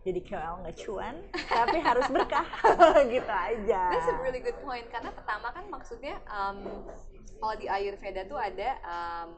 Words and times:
jadi 0.00 0.20
KOL 0.24 0.54
nggak 0.64 0.76
cuan 0.80 1.16
tapi 1.60 1.78
harus 1.80 2.06
berkah 2.08 2.48
gitu 3.14 3.32
aja 3.32 3.82
That's 3.92 4.08
a 4.08 4.16
really 4.24 4.40
good 4.40 4.56
point 4.64 4.88
karena 4.88 5.12
pertama 5.12 5.52
kan 5.52 5.68
maksudnya 5.68 6.20
um, 6.28 6.88
kalau 7.40 7.54
di 7.56 7.66
Ayurveda 7.68 8.28
tuh 8.28 8.36
ada 8.36 8.76
um, 8.84 9.28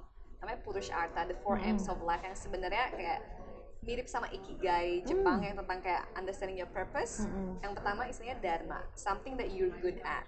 namanya 0.43 0.59
Purushartha, 0.67 1.23
the 1.31 1.39
four 1.46 1.55
Hmm. 1.55 1.79
M's 1.79 1.87
of 1.87 2.03
life 2.03 2.27
yang 2.27 2.35
sebenarnya 2.35 2.91
kayak 2.99 3.21
mirip 3.83 4.11
sama 4.11 4.27
Ikigai 4.31 5.07
Jepang 5.07 5.43
yang 5.43 5.55
tentang 5.59 5.79
kayak 5.83 6.07
understanding 6.19 6.59
your 6.59 6.71
purpose. 6.71 7.23
Hmm. 7.27 7.59
Yang 7.63 7.73
pertama 7.79 8.11
istilahnya 8.11 8.39
Dharma, 8.43 8.83
something 8.99 9.39
that 9.39 9.55
you're 9.55 9.75
good 9.79 10.03
at. 10.03 10.27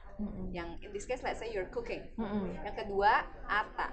Yang 0.55 0.79
in 0.87 0.91
this 0.95 1.07
case 1.07 1.23
let's 1.27 1.43
say 1.43 1.51
you're 1.51 1.71
cooking. 1.75 2.07
Mm-mm. 2.15 2.55
Yang 2.63 2.87
kedua 2.87 3.27
Artha, 3.51 3.91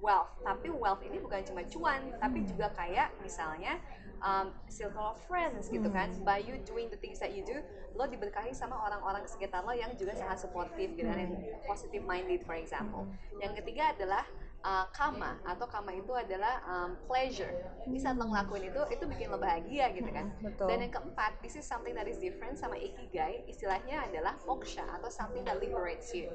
wealth. 0.00 0.32
Tapi 0.44 0.68
wealth 0.72 1.02
ini 1.04 1.18
bukan 1.20 1.40
cuma 1.46 1.62
cuan, 1.66 2.00
tapi 2.20 2.44
juga 2.44 2.72
kayak 2.74 3.12
misalnya 3.20 3.80
um, 4.22 4.52
circle 4.68 5.16
of 5.16 5.18
friends 5.26 5.68
gitu 5.68 5.88
kan. 5.90 6.12
By 6.22 6.40
you 6.40 6.60
doing 6.64 6.88
the 6.88 6.98
things 7.00 7.20
that 7.20 7.32
you 7.32 7.42
do, 7.44 7.60
lo 7.96 8.08
diberkahi 8.08 8.52
sama 8.52 8.76
orang-orang 8.76 9.24
sekitar 9.24 9.64
lo 9.64 9.72
yang 9.72 9.92
juga 9.96 10.16
sangat 10.16 10.44
supportive 10.44 10.94
gitu 10.96 11.08
kan, 11.08 11.18
and 11.20 11.34
positive 11.64 12.04
minded 12.04 12.44
for 12.44 12.56
example. 12.56 13.08
Yang 13.40 13.64
ketiga 13.64 13.92
adalah 13.96 14.24
uh, 14.66 14.86
kama 14.90 15.38
atau 15.46 15.66
kama 15.70 15.94
itu 15.94 16.10
adalah 16.10 16.58
um, 16.66 16.98
pleasure. 17.06 17.54
Di 17.86 18.02
saat 18.02 18.18
lo 18.18 18.26
ngelakuin 18.26 18.74
itu, 18.74 18.82
itu 18.90 19.04
bikin 19.06 19.30
lo 19.30 19.38
bahagia 19.38 19.94
gitu 19.94 20.10
kan. 20.10 20.34
Betul. 20.42 20.66
Dan 20.66 20.82
yang 20.82 20.92
keempat, 20.92 21.38
this 21.40 21.54
is 21.54 21.62
something 21.62 21.94
that 21.94 22.10
is 22.10 22.18
different 22.18 22.58
sama 22.58 22.74
ikigai, 22.74 23.46
istilahnya 23.46 24.02
adalah 24.10 24.34
moksha 24.42 24.82
atau 24.98 25.06
something 25.06 25.46
that 25.46 25.62
liberates 25.62 26.10
you. 26.10 26.34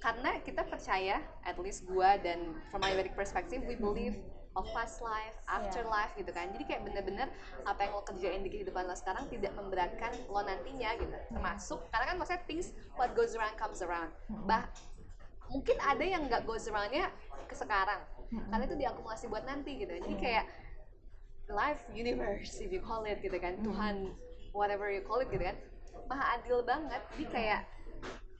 Karena 0.00 0.40
kita 0.40 0.64
percaya, 0.64 1.20
at 1.44 1.60
least 1.60 1.84
gua 1.84 2.16
dan 2.16 2.56
from 2.72 2.80
Ayurvedic 2.80 3.12
perspective, 3.12 3.60
we 3.68 3.76
believe 3.76 4.16
of 4.58 4.66
past 4.74 4.98
life, 4.98 5.36
afterlife 5.46 6.10
gitu 6.18 6.32
kan. 6.34 6.50
Jadi 6.50 6.64
kayak 6.66 6.82
bener-bener 6.82 7.30
apa 7.68 7.86
yang 7.86 7.92
lo 7.94 8.02
kerjain 8.02 8.42
di 8.42 8.50
kehidupan 8.50 8.82
lo 8.82 8.96
sekarang 8.98 9.30
tidak 9.30 9.54
memberatkan 9.54 10.10
lo 10.26 10.42
nantinya 10.42 10.90
gitu. 10.98 11.14
Termasuk 11.30 11.86
karena 11.94 12.04
kan 12.10 12.16
maksudnya 12.18 12.42
things 12.50 12.74
what 12.98 13.14
goes 13.14 13.38
around 13.38 13.54
comes 13.54 13.78
around. 13.78 14.10
Bah 14.48 14.66
mungkin 15.50 15.76
ada 15.82 16.04
yang 16.06 16.22
nggak 16.30 16.46
goes 16.46 16.70
around-nya 16.70 17.10
ke 17.50 17.54
sekarang. 17.58 18.00
Karena 18.30 18.62
itu 18.62 18.76
diakumulasi 18.78 19.26
buat 19.26 19.42
nanti 19.42 19.74
gitu. 19.82 19.90
Jadi 19.90 20.14
kayak 20.16 20.46
life 21.50 21.82
universe 21.90 22.62
if 22.62 22.70
you 22.70 22.78
call 22.78 23.02
it 23.02 23.18
gitu 23.18 23.34
kan. 23.42 23.58
Tuhan 23.60 24.14
whatever 24.54 24.86
you 24.86 25.02
call 25.02 25.18
it 25.18 25.28
gitu 25.34 25.42
kan. 25.42 25.58
Maha 26.06 26.38
adil 26.38 26.62
banget. 26.62 27.02
Jadi 27.18 27.26
kayak 27.26 27.60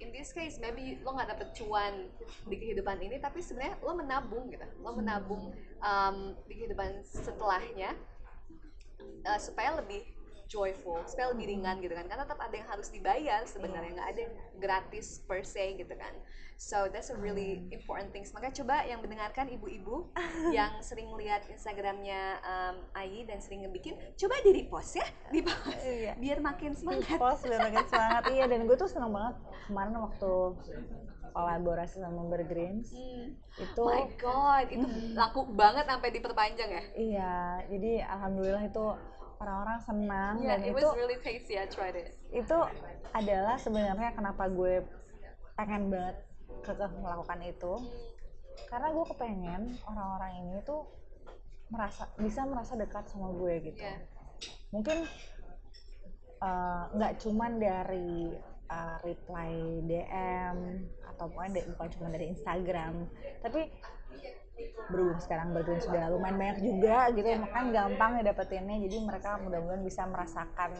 in 0.00 0.14
this 0.14 0.30
case 0.30 0.56
maybe 0.62 0.96
lo 1.02 1.12
nggak 1.12 1.34
dapet 1.34 1.52
cuan 1.58 2.08
di 2.48 2.56
kehidupan 2.56 3.02
ini 3.02 3.18
tapi 3.18 3.42
sebenarnya 3.42 3.82
lo 3.82 3.92
menabung 3.98 4.46
gitu. 4.54 4.66
Lo 4.78 4.94
menabung 4.94 5.50
um, 5.82 6.16
di 6.46 6.54
kehidupan 6.54 7.02
setelahnya 7.02 7.98
uh, 9.26 9.40
supaya 9.42 9.74
lebih 9.82 10.06
joyful 10.50 10.98
supaya 11.06 11.30
lebih 11.30 11.46
ringan 11.54 11.78
gitu 11.78 11.94
kan. 11.94 12.10
Karena 12.10 12.26
tetap 12.26 12.42
ada 12.42 12.54
yang 12.58 12.66
harus 12.66 12.90
dibayar 12.90 13.46
sebenarnya 13.46 13.94
nggak 13.94 14.08
ada 14.10 14.20
yang 14.26 14.34
gratis 14.58 15.22
per 15.22 15.46
se 15.46 15.78
gitu 15.78 15.94
kan. 15.94 16.10
So 16.60 16.92
that's 16.92 17.08
a 17.08 17.16
really 17.16 17.64
important 17.72 18.12
things. 18.12 18.34
Makanya 18.36 18.54
coba 18.60 18.84
yang 18.84 19.00
mendengarkan 19.00 19.48
ibu-ibu 19.48 20.10
yang 20.58 20.82
sering 20.84 21.08
lihat 21.16 21.46
instagramnya 21.48 22.42
um, 22.42 22.76
Ayi 22.98 23.24
dan 23.24 23.38
sering 23.40 23.64
ngebikin 23.64 23.96
coba 24.18 24.34
di 24.44 24.50
repost 24.60 24.98
ya 24.98 25.06
di 25.30 25.40
post. 25.40 25.80
Iya. 25.80 26.18
biar 26.20 26.42
makin 26.42 26.74
semangat. 26.76 27.16
post 27.16 27.46
biar 27.46 27.62
makin 27.70 27.86
semangat. 27.86 28.22
Iya 28.28 28.44
dan 28.50 28.60
gue 28.66 28.76
tuh 28.76 28.90
seneng 28.90 29.14
banget 29.14 29.38
kemarin 29.70 29.94
waktu 30.02 30.32
kolaborasi 31.30 32.02
sama 32.02 32.26
Bergreens 32.26 32.90
Hmm. 32.90 33.38
itu 33.54 33.84
my 33.86 34.06
god 34.18 34.66
itu 34.66 34.86
laku 35.14 35.46
banget 35.54 35.86
sampai 35.86 36.10
diperpanjang 36.10 36.70
ya? 36.74 36.82
Iya 36.98 37.34
jadi 37.70 37.92
alhamdulillah 38.04 38.66
itu 38.66 38.84
orang-orang 39.40 39.78
senang 39.80 40.34
yeah 40.44 40.60
dan 40.60 40.68
it 40.68 40.76
itu 40.76 40.84
was 40.84 40.96
really 41.00 41.18
tasty. 41.24 41.56
I 41.56 41.64
tried 41.64 41.96
it. 41.96 42.12
itu 42.30 42.56
adalah 43.16 43.56
sebenarnya 43.56 44.12
kenapa 44.12 44.46
gue 44.52 44.84
pengen 45.56 45.88
banget 45.88 46.16
kekeh 46.60 46.92
melakukan 47.00 47.40
itu. 47.42 47.72
Karena 48.68 48.92
gue 48.92 49.04
kepengen 49.08 49.62
orang-orang 49.88 50.32
ini 50.44 50.60
tuh 50.62 50.84
merasa 51.72 52.10
bisa 52.20 52.44
merasa 52.44 52.76
dekat 52.76 53.08
sama 53.08 53.32
gue 53.32 53.72
gitu. 53.72 53.80
Iya. 53.80 53.98
mungkin 54.70 55.04
eh, 56.40 56.82
nggak 56.96 57.12
cuman 57.20 57.52
dari 57.60 58.32
eh, 58.70 58.96
reply 59.04 59.52
DM 59.88 60.56
atau 61.10 61.26
bukan 61.28 61.88
cuma 61.98 62.08
dari 62.08 62.32
Instagram 62.32 63.04
tapi 63.44 63.68
berhubung 64.90 65.20
sekarang 65.22 65.54
berhubung 65.54 65.80
sudah 65.80 66.10
lumayan 66.10 66.36
banyak 66.36 66.58
juga 66.66 67.08
gitu 67.14 67.26
makan 67.38 67.64
gampang 67.70 68.10
ya 68.18 68.22
dapetinnya 68.32 68.76
jadi 68.88 68.96
mereka 69.00 69.38
mudah-mudahan 69.40 69.82
bisa 69.86 70.02
merasakan 70.08 70.70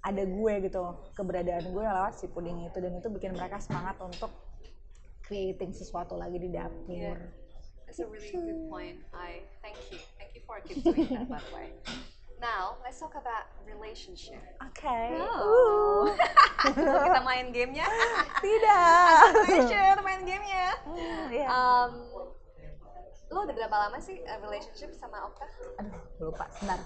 ada 0.00 0.22
gue 0.24 0.54
gitu 0.64 0.80
keberadaan 1.12 1.64
gue 1.68 1.84
lewat 1.84 2.16
si 2.16 2.26
puding 2.32 2.64
itu 2.64 2.78
dan 2.80 2.96
itu 2.96 3.08
bikin 3.12 3.36
mereka 3.36 3.60
semangat 3.60 4.00
untuk 4.00 4.32
creating 5.20 5.76
sesuatu 5.76 6.16
lagi 6.16 6.40
di 6.40 6.48
dapur 6.50 6.88
Yeah. 6.88 7.20
That's 7.90 7.98
a 7.98 8.06
really 8.06 8.30
good 8.30 8.70
point. 8.70 9.02
I 9.10 9.42
thank 9.66 9.74
you. 9.90 9.98
Thank 10.14 10.38
you 10.38 10.46
for 10.46 10.62
keep 10.62 10.78
doing 10.78 11.10
that 11.10 11.26
by 11.26 11.42
the 11.42 11.50
way. 11.50 11.74
Now, 12.38 12.78
let's 12.86 13.02
talk 13.02 13.18
about 13.18 13.50
relationship. 13.66 14.38
oke 14.62 14.96
Oh. 15.18 16.06
Kita 16.70 17.20
main 17.26 17.50
gamenya. 17.50 17.90
tidak 18.38 19.26
Pressure 19.42 19.98
main 20.06 20.22
gamenya. 20.22 20.66
Hmm, 20.86 21.24
iya. 21.34 21.46
Um, 21.50 21.90
lo 23.30 23.46
udah 23.46 23.54
berapa 23.54 23.76
lama 23.78 23.98
sih 23.98 24.18
uh, 24.20 24.38
relationship 24.42 24.90
sama 24.92 25.22
Okta? 25.24 25.46
aduh 25.78 26.02
lupa 26.20 26.50
sebentar 26.50 26.80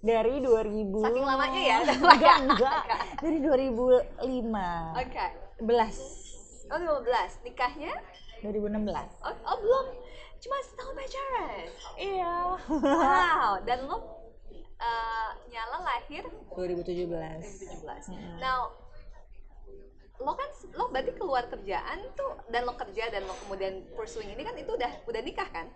dari 0.00 0.34
2000 0.38 0.92
Saking 0.92 1.24
lamanya 1.24 1.60
ya? 1.60 1.76
enggak 1.80 2.36
enggak 2.44 2.82
dari 3.18 3.38
2005 3.40 5.00
Oke. 5.00 5.26
belas 5.62 5.96
Oh 6.70 6.78
15. 6.78 7.02
Nikahnya? 7.42 7.90
2016 8.46 9.26
Oh, 9.26 9.34
oh 9.42 9.56
belum. 9.58 9.86
Cuma 10.38 10.56
setahun 10.62 10.94
pacaran. 10.94 11.66
iya 11.98 12.34
Wow. 12.70 13.52
Dan 13.66 13.90
lo 13.90 13.98
uh, 14.78 15.30
nyala 15.50 15.82
lahir 15.82 16.22
2017 16.54 17.10
2017. 17.10 18.38
Now, 18.38 18.70
lo 20.20 20.32
kan 20.36 20.48
lo 20.76 20.84
berarti 20.92 21.12
keluar 21.16 21.48
kerjaan 21.48 21.98
tuh 22.12 22.36
dan 22.48 22.68
lo 22.68 22.76
kerja 22.76 23.08
dan 23.08 23.24
lo 23.24 23.32
kemudian 23.40 23.80
pursuing 23.96 24.28
ini 24.30 24.42
kan 24.44 24.52
itu 24.54 24.68
udah 24.70 24.92
udah 25.08 25.22
nikah 25.24 25.48
kan? 25.48 25.66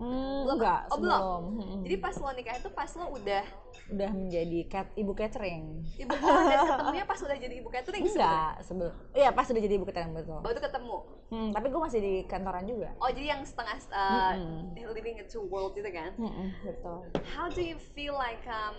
Hmm, 0.00 0.46
Belum? 0.48 0.56
enggak 0.56 0.80
Oh, 0.88 0.96
belum? 0.96 1.20
sebelum 1.20 1.42
Mm-mm. 1.60 1.80
Jadi 1.84 1.96
pas 1.98 2.14
lo 2.16 2.30
nikah 2.32 2.54
itu 2.56 2.68
pas 2.70 2.90
lo 2.96 3.06
udah 3.12 3.44
udah 3.90 4.10
menjadi 4.14 4.58
cat, 4.70 4.86
ibu 4.94 5.10
catering 5.12 5.82
ibu 5.98 6.14
oh, 6.14 6.42
dan 6.46 6.58
ketemunya 6.62 7.02
pas 7.02 7.18
udah 7.18 7.34
jadi 7.34 7.54
ibu 7.58 7.68
catering 7.68 8.02
enggak 8.06 8.52
sebelum 8.62 8.94
iya 9.12 9.34
pas 9.34 9.42
udah 9.50 9.58
jadi 9.58 9.74
ibu 9.74 9.82
catering 9.82 10.14
betul 10.14 10.38
Baru 10.38 10.58
ketemu. 10.62 10.96
hmm, 11.34 11.48
tapi 11.50 11.66
gue 11.66 11.80
masih 11.82 11.98
di 12.00 12.14
kantoran 12.24 12.64
juga 12.70 12.94
Oh 13.02 13.10
jadi 13.10 13.34
yang 13.34 13.42
setengah 13.42 13.76
uh, 13.90 14.34
Mm-mm. 14.38 14.94
living 14.94 15.18
in 15.18 15.26
two 15.26 15.42
world 15.42 15.74
itu 15.74 15.90
kan? 15.90 16.14
Mm-mm, 16.14 16.54
betul 16.62 17.02
How 17.34 17.50
do 17.50 17.58
you 17.58 17.82
feel 17.92 18.14
like 18.14 18.46
um 18.46 18.78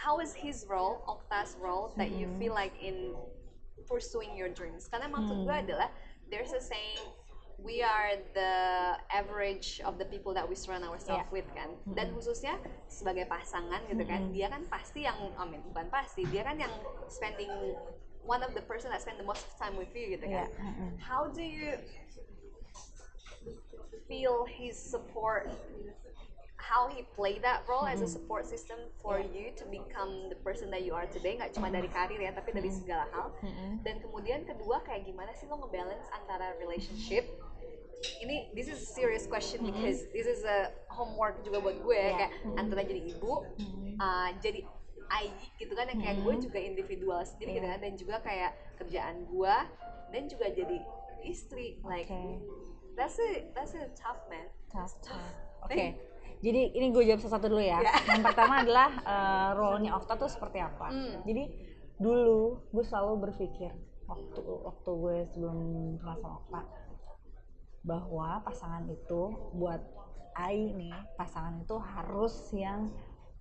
how 0.00 0.16
is 0.16 0.32
his 0.32 0.64
role, 0.64 1.04
Okta's 1.04 1.52
role 1.60 1.92
that 2.00 2.08
you 2.08 2.24
feel 2.40 2.56
like 2.56 2.72
in 2.80 3.12
pursuing 3.86 4.34
your 4.34 4.50
dreams? 4.50 4.90
Karena 4.90 5.06
maksud 5.06 5.46
gue 5.46 5.56
adalah 5.56 5.88
there's 6.28 6.52
a 6.52 6.60
saying 6.60 7.00
we 7.56 7.80
are 7.80 8.20
the 8.36 8.52
average 9.08 9.80
of 9.80 9.96
the 9.96 10.04
people 10.04 10.36
that 10.36 10.44
we 10.44 10.52
surround 10.52 10.84
ourselves 10.84 11.24
Yeah. 11.24 11.32
with 11.32 11.48
kan. 11.56 11.72
Dan 11.96 12.12
khususnya 12.12 12.60
sebagai 12.84 13.24
pasangan 13.24 13.80
gitu 13.88 14.04
kan, 14.04 14.28
dia 14.28 14.52
kan 14.52 14.60
pasti 14.68 15.08
yang 15.08 15.16
I 15.16 15.44
mean 15.48 15.64
bukan 15.72 15.88
pasti, 15.88 16.28
dia 16.28 16.44
kan 16.44 16.60
yang 16.60 16.74
spending 17.08 17.48
one 18.26 18.44
of 18.44 18.52
the 18.52 18.60
person 18.60 18.92
that 18.92 19.00
spend 19.00 19.16
the 19.16 19.24
most 19.24 19.46
time 19.56 19.72
with 19.80 19.88
you 19.96 20.12
gitu 20.12 20.28
kan. 20.28 20.52
mm-mm. 20.52 20.90
How 21.00 21.32
do 21.32 21.40
you 21.40 21.80
feel 24.04 24.44
his 24.44 24.76
support 24.76 25.48
how 26.66 26.90
he 26.90 27.06
play 27.14 27.38
that 27.38 27.62
role 27.70 27.86
as 27.86 28.02
a 28.02 28.08
support 28.10 28.42
system 28.42 28.74
for 28.98 29.22
you 29.22 29.54
to 29.54 29.64
become 29.70 30.26
the 30.28 30.38
person 30.42 30.66
that 30.74 30.82
you 30.82 30.92
are 30.98 31.06
today 31.06 31.38
nggak 31.38 31.54
cuma 31.54 31.70
dari 31.70 31.86
karir 31.86 32.18
ya 32.18 32.34
tapi 32.34 32.50
dari 32.50 32.70
segala 32.74 33.06
hal. 33.14 33.30
Dan 33.86 34.02
kemudian 34.02 34.42
kedua 34.42 34.82
kayak 34.82 35.06
gimana 35.06 35.30
sih 35.38 35.46
lo 35.46 35.62
ngebalance 35.62 36.10
antara 36.10 36.58
relationship? 36.58 37.22
Ini 38.22 38.50
this 38.52 38.66
is 38.66 38.82
a 38.82 38.88
serious 38.98 39.24
question 39.30 39.62
because 39.62 40.10
this 40.10 40.26
is 40.26 40.42
a 40.42 40.74
homework 40.90 41.40
juga 41.46 41.62
buat 41.62 41.78
gue 41.80 42.02
kayak 42.18 42.30
antara 42.58 42.82
jadi 42.82 43.14
ibu 43.14 43.46
uh, 44.02 44.30
jadi 44.42 44.66
I 45.06 45.30
gitu 45.62 45.70
kan 45.78 45.86
yang 45.86 46.02
kayak 46.02 46.18
gue 46.26 46.34
juga 46.50 46.58
individual 46.58 47.22
sendiri 47.22 47.62
gitu 47.62 47.66
kan 47.70 47.78
dan 47.78 47.94
juga 47.94 48.18
kayak 48.26 48.58
kerjaan 48.82 49.22
gue 49.30 49.54
dan 50.10 50.22
juga 50.26 50.50
jadi 50.50 50.76
istri 51.22 51.78
like 51.86 52.10
that's 52.98 53.16
a 53.22 53.46
that's 53.54 53.72
a 53.78 53.86
tough 53.94 54.18
man. 54.26 54.50
Tough, 54.72 54.98
tough. 54.98 55.30
Oke. 55.62 55.94
Jadi 56.44 56.62
ini 56.76 56.86
gue 56.92 57.02
jawab 57.08 57.20
satu 57.24 57.46
dulu 57.48 57.62
ya. 57.62 57.80
Yang 58.10 58.22
pertama 58.32 58.62
adalah 58.62 58.90
eh, 59.02 59.48
role-nya 59.56 59.96
Okta 59.96 60.14
tuh 60.20 60.30
seperti 60.30 60.58
apa. 60.60 60.92
Hmm. 60.92 61.22
Jadi 61.24 61.44
dulu 61.96 62.68
gue 62.72 62.84
selalu 62.84 63.30
berpikir 63.30 63.72
waktu 64.06 64.40
waktu 64.44 64.90
gue 64.92 65.16
sebelum 65.32 65.58
kenal 65.98 66.16
sama 66.20 66.36
Okta 66.44 66.60
bahwa 67.86 68.42
pasangan 68.42 68.84
itu 68.90 69.22
buat 69.56 69.80
Ai 70.36 70.76
nih 70.76 70.92
pasangan 71.16 71.64
itu 71.64 71.76
harus 71.80 72.34
yang 72.52 72.92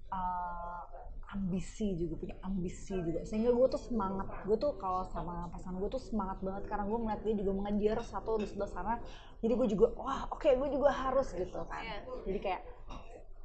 eh, 0.10 0.84
ambisi 1.33 1.98
juga 1.98 2.13
punya 2.22 2.36
ambisi 2.45 2.95
juga. 3.01 3.25
Sehingga 3.25 3.50
gue 3.50 3.68
tuh 3.72 3.81
semangat. 3.81 4.27
Gue 4.45 4.57
tuh 4.62 4.77
kalau 4.77 5.01
sama 5.10 5.50
pasangan 5.50 5.81
gue 5.81 5.89
tuh 5.89 6.01
semangat 6.01 6.38
banget 6.45 6.63
karena 6.69 6.86
gue 6.86 7.00
melihat 7.01 7.22
dia 7.25 7.36
juga 7.42 7.51
mengejar 7.57 7.98
satu 8.06 8.38
di 8.38 8.45
sebelah 8.45 8.69
sana. 8.69 8.94
Jadi 9.42 9.54
gue 9.57 9.68
juga 9.74 9.86
wah 9.98 10.30
oke 10.30 10.45
gue 10.45 10.69
juga 10.69 10.89
harus 10.94 11.33
gitu 11.33 11.60
kan. 11.66 11.81
Iya. 11.81 11.98
jadi 12.25 12.39
kayak 12.42 12.62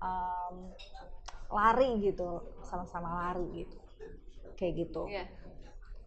um, 0.00 0.72
lari 1.50 1.90
gitu 2.04 2.44
sama-sama 2.64 3.08
lari 3.26 3.64
gitu. 3.64 3.76
Kayak 4.56 4.72
gitu. 4.86 5.04
Iya. 5.08 5.26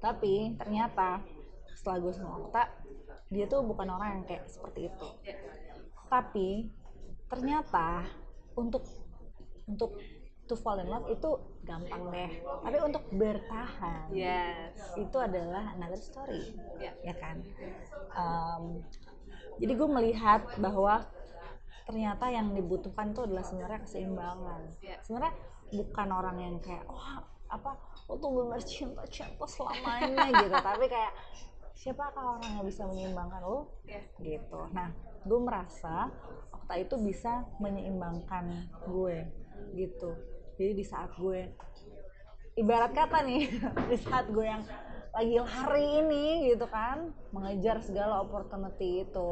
tapi 0.04 0.52
ternyata 0.60 1.24
setelah 1.80 2.04
gue 2.04 2.12
sama 2.12 2.36
Okta 2.44 2.68
dia 3.32 3.48
tuh 3.48 3.64
bukan 3.64 3.88
orang 3.88 4.20
yang 4.20 4.24
kayak 4.28 4.52
seperti 4.52 4.92
itu. 4.92 5.08
Iya. 5.24 5.40
tapi 6.12 6.68
ternyata 7.32 8.04
untuk 8.54 8.84
untuk 9.66 9.98
to 10.44 10.56
fall 10.56 10.76
in 10.78 10.88
love 10.88 11.08
itu 11.08 11.30
gampang 11.64 12.12
deh 12.12 12.32
tapi 12.62 12.78
untuk 12.84 13.04
bertahan 13.12 14.08
Yes. 14.12 14.76
itu 14.96 15.18
adalah 15.18 15.72
another 15.74 16.00
story 16.00 16.54
Iya. 16.78 16.92
ya 17.02 17.16
kan 17.16 17.40
Em, 18.14 18.64
jadi 19.58 19.74
gue 19.74 19.90
melihat 19.90 20.42
bahwa 20.58 21.02
ternyata 21.84 22.30
yang 22.30 22.54
dibutuhkan 22.54 23.12
itu 23.12 23.26
adalah 23.26 23.44
sebenarnya 23.44 23.80
keseimbangan 23.82 24.62
Iya. 24.80 24.98
sebenarnya 25.02 25.34
bukan 25.74 26.08
orang 26.10 26.38
yang 26.40 26.56
kayak 26.62 26.86
wah 26.86 27.24
apa 27.50 27.72
lo 28.06 28.18
tuh 28.18 28.30
benar 28.34 28.62
cinta 28.62 29.04
cinta 29.08 29.46
selamanya 29.46 30.30
gitu 30.42 30.56
tapi 30.56 30.86
kayak 30.86 31.14
siapakah 31.74 32.38
orang 32.38 32.62
yang 32.62 32.66
bisa 32.66 32.86
menyeimbangkan 32.86 33.42
lo 33.42 33.82
Iya. 33.86 34.02
gitu 34.20 34.60
nah 34.72 34.90
gue 35.24 35.40
merasa 35.40 36.12
Okta 36.54 36.76
itu 36.78 36.96
bisa 37.02 37.44
menyeimbangkan 37.58 38.46
gue 38.86 39.18
gitu 39.74 40.12
jadi 40.58 40.72
di 40.74 40.86
saat 40.86 41.12
gue 41.18 41.50
ibarat 42.56 42.92
kata 42.94 43.26
nih 43.26 43.50
di 43.92 43.98
saat 43.98 44.30
gue 44.30 44.46
yang 44.46 44.64
lagi 45.14 45.38
lari 45.38 45.86
ini 46.02 46.26
gitu 46.50 46.66
kan 46.66 47.14
mengejar 47.30 47.78
segala 47.86 48.22
opportunity 48.26 49.06
itu 49.06 49.32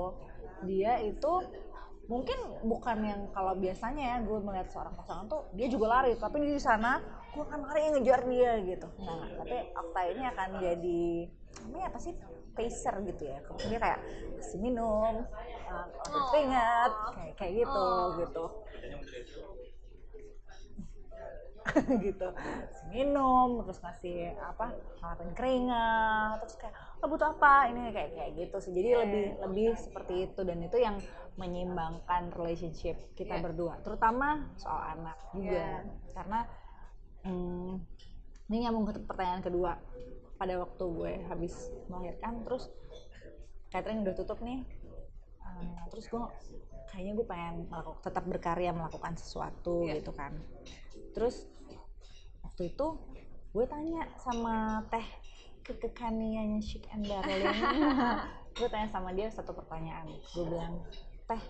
dia 0.62 1.02
itu 1.02 1.32
mungkin 2.06 2.38
bukan 2.68 2.98
yang 3.02 3.22
kalau 3.32 3.56
biasanya 3.56 4.04
ya 4.04 4.18
gue 4.22 4.38
melihat 4.44 4.68
seorang 4.70 4.94
pasangan 5.00 5.26
tuh 5.26 5.42
dia 5.58 5.66
juga 5.72 5.90
lari 5.90 6.14
tapi 6.20 6.44
di 6.44 6.60
sana 6.62 7.02
gue 7.34 7.42
akan 7.42 7.66
lari 7.66 7.98
ngejar 7.98 8.22
dia 8.30 8.52
gitu 8.62 8.88
nah 9.02 9.26
tapi 9.42 9.58
Okta 9.74 10.02
ini 10.12 10.24
akan 10.28 10.50
jadi 10.60 11.04
ini 11.72 11.80
apa 11.82 11.98
sih 11.98 12.14
pacer 12.52 13.00
gitu 13.08 13.24
ya 13.26 13.40
dia 13.64 13.80
kayak 13.80 14.00
kasih 14.38 14.60
minum 14.60 15.24
uh, 15.24 15.88
Oh. 16.12 16.28
keringat 16.36 16.92
kayak 17.16 17.34
kayak 17.40 17.54
gitu 17.64 17.80
Oh. 17.80 18.20
gitu 18.20 18.46
gitu 22.06 22.28
Kasih 22.34 22.88
minum 22.90 23.62
terus 23.66 23.80
ngasih 23.80 24.34
apa 24.42 24.74
ngelakuin 25.02 25.32
keringat 25.38 26.36
terus 26.42 26.56
kayak 26.58 26.74
oh, 27.02 27.08
butuh 27.08 27.30
apa 27.38 27.70
ini 27.70 27.94
kayak 27.94 28.12
kayak 28.18 28.32
gitu 28.38 28.58
sih 28.60 28.72
jadi 28.74 28.90
Yeah. 28.92 29.02
lebih 29.06 29.26
lebih 29.46 29.70
seperti 29.78 30.14
itu 30.30 30.42
dan 30.44 30.58
itu 30.60 30.78
yang 30.82 30.98
menyeimbangkan 31.40 32.34
relationship 32.36 32.98
kita 33.14 33.38
Yeah. 33.40 33.44
berdua 33.46 33.74
terutama 33.86 34.50
soal 34.58 34.98
anak 34.98 35.18
juga 35.32 35.86
Yeah. 35.86 36.14
karena 36.18 36.40
hmm, 37.24 37.74
ini 38.52 38.58
nyambung 38.68 38.86
ke 38.90 39.00
pertanyaan 39.06 39.44
kedua 39.46 39.78
pada 40.36 40.58
waktu 40.58 40.84
gue 40.84 41.14
habis 41.30 41.54
melahirkan 41.86 42.42
terus 42.44 42.68
catering 43.70 44.02
udah 44.02 44.16
tutup 44.18 44.42
nih 44.42 44.66
Uh, 45.42 45.84
terus 45.92 46.08
gue 46.08 46.22
kayaknya 46.88 47.12
gue 47.12 47.28
pengen 47.28 47.56
tetap 48.00 48.24
berkarya 48.24 48.72
melakukan 48.72 49.20
sesuatu 49.20 49.84
Iya. 49.84 50.00
gitu 50.00 50.16
kan 50.16 50.32
terus 51.12 51.48
waktu 52.44 52.72
itu 52.72 52.88
gue 53.52 53.66
tanya 53.68 54.08
sama 54.20 54.88
teh 54.88 55.04
kekekaniannya 55.62 56.60
Chic 56.64 56.88
and 56.92 57.06
Darling 57.06 57.52
gue 58.58 58.68
tanya 58.68 58.90
sama 58.92 59.16
dia 59.16 59.32
satu 59.32 59.56
pertanyaan. 59.56 60.08
Gue 60.36 60.46
bilang 60.48 60.84
teh 61.28 61.42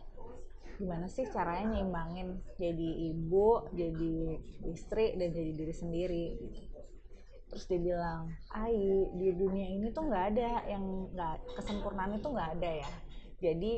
gimana 0.77 1.05
sih 1.05 1.29
caranya 1.29 1.77
nyimbangin 1.77 2.41
jadi 2.57 2.89
ibu 3.13 3.69
jadi 3.69 4.41
istri 4.69 5.17
dan 5.17 5.29
jadi 5.33 5.51
diri 5.57 5.73
sendiri? 5.73 6.25
Terus 7.51 7.67
dia 7.67 7.81
bilang 7.81 8.31
Ai 8.53 8.77
di 9.17 9.27
dunia 9.35 9.67
ini 9.67 9.91
tuh 9.91 10.07
nggak 10.07 10.25
ada 10.35 10.65
yang 10.69 11.11
nggak 11.11 11.35
kesempurnaan 11.57 12.17
itu 12.17 12.27
nggak 12.29 12.51
ada 12.59 12.71
ya. 12.85 12.91
Jadi 13.41 13.73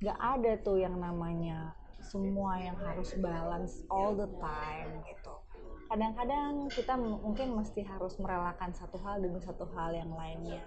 nggak 0.00 0.20
ada 0.20 0.52
tuh 0.62 0.78
yang 0.78 0.96
namanya 0.96 1.74
semua 2.06 2.62
yang 2.62 2.78
harus 2.78 3.10
balance 3.18 3.82
all 3.90 4.14
the 4.14 4.30
time 4.38 5.02
gitu. 5.10 5.34
Kadang-kadang 5.86 6.66
kita 6.70 6.94
mungkin 6.98 7.54
mesti 7.54 7.82
harus 7.86 8.18
merelakan 8.18 8.74
satu 8.74 8.98
hal 9.02 9.22
demi 9.22 9.38
satu 9.42 9.66
hal 9.74 9.94
yang 9.94 10.10
lainnya. 10.14 10.62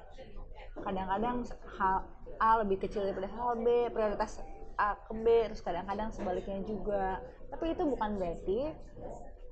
Kadang-kadang 0.80 1.44
hal 1.76 2.08
A 2.40 2.64
lebih 2.64 2.88
kecil 2.88 3.04
daripada 3.04 3.28
hal 3.36 3.60
B 3.60 3.92
prioritas 3.92 4.40
A 4.80 4.96
ke 4.96 5.12
B 5.12 5.28
terus 5.52 5.60
kadang-kadang 5.60 6.12
sebaliknya 6.16 6.64
juga. 6.64 7.20
Tapi 7.52 7.76
itu 7.76 7.84
bukan 7.84 8.16
berarti 8.16 8.60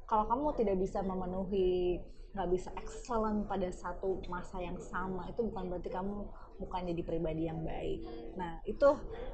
kalau 0.07 0.23
kamu 0.31 0.47
tidak 0.55 0.75
bisa 0.79 1.03
memenuhi 1.03 1.99
nggak 2.31 2.53
bisa 2.53 2.69
excellent 2.79 3.49
pada 3.49 3.67
satu 3.73 4.21
masa 4.29 4.61
yang 4.61 4.77
sama 4.77 5.25
itu 5.27 5.41
bukan 5.51 5.73
berarti 5.73 5.89
kamu 5.89 6.29
bukan 6.57 6.89
jadi 6.89 7.01
pribadi 7.05 7.49
yang 7.49 7.61
baik. 7.61 8.05
Nah 8.37 8.61
itu 8.65 8.89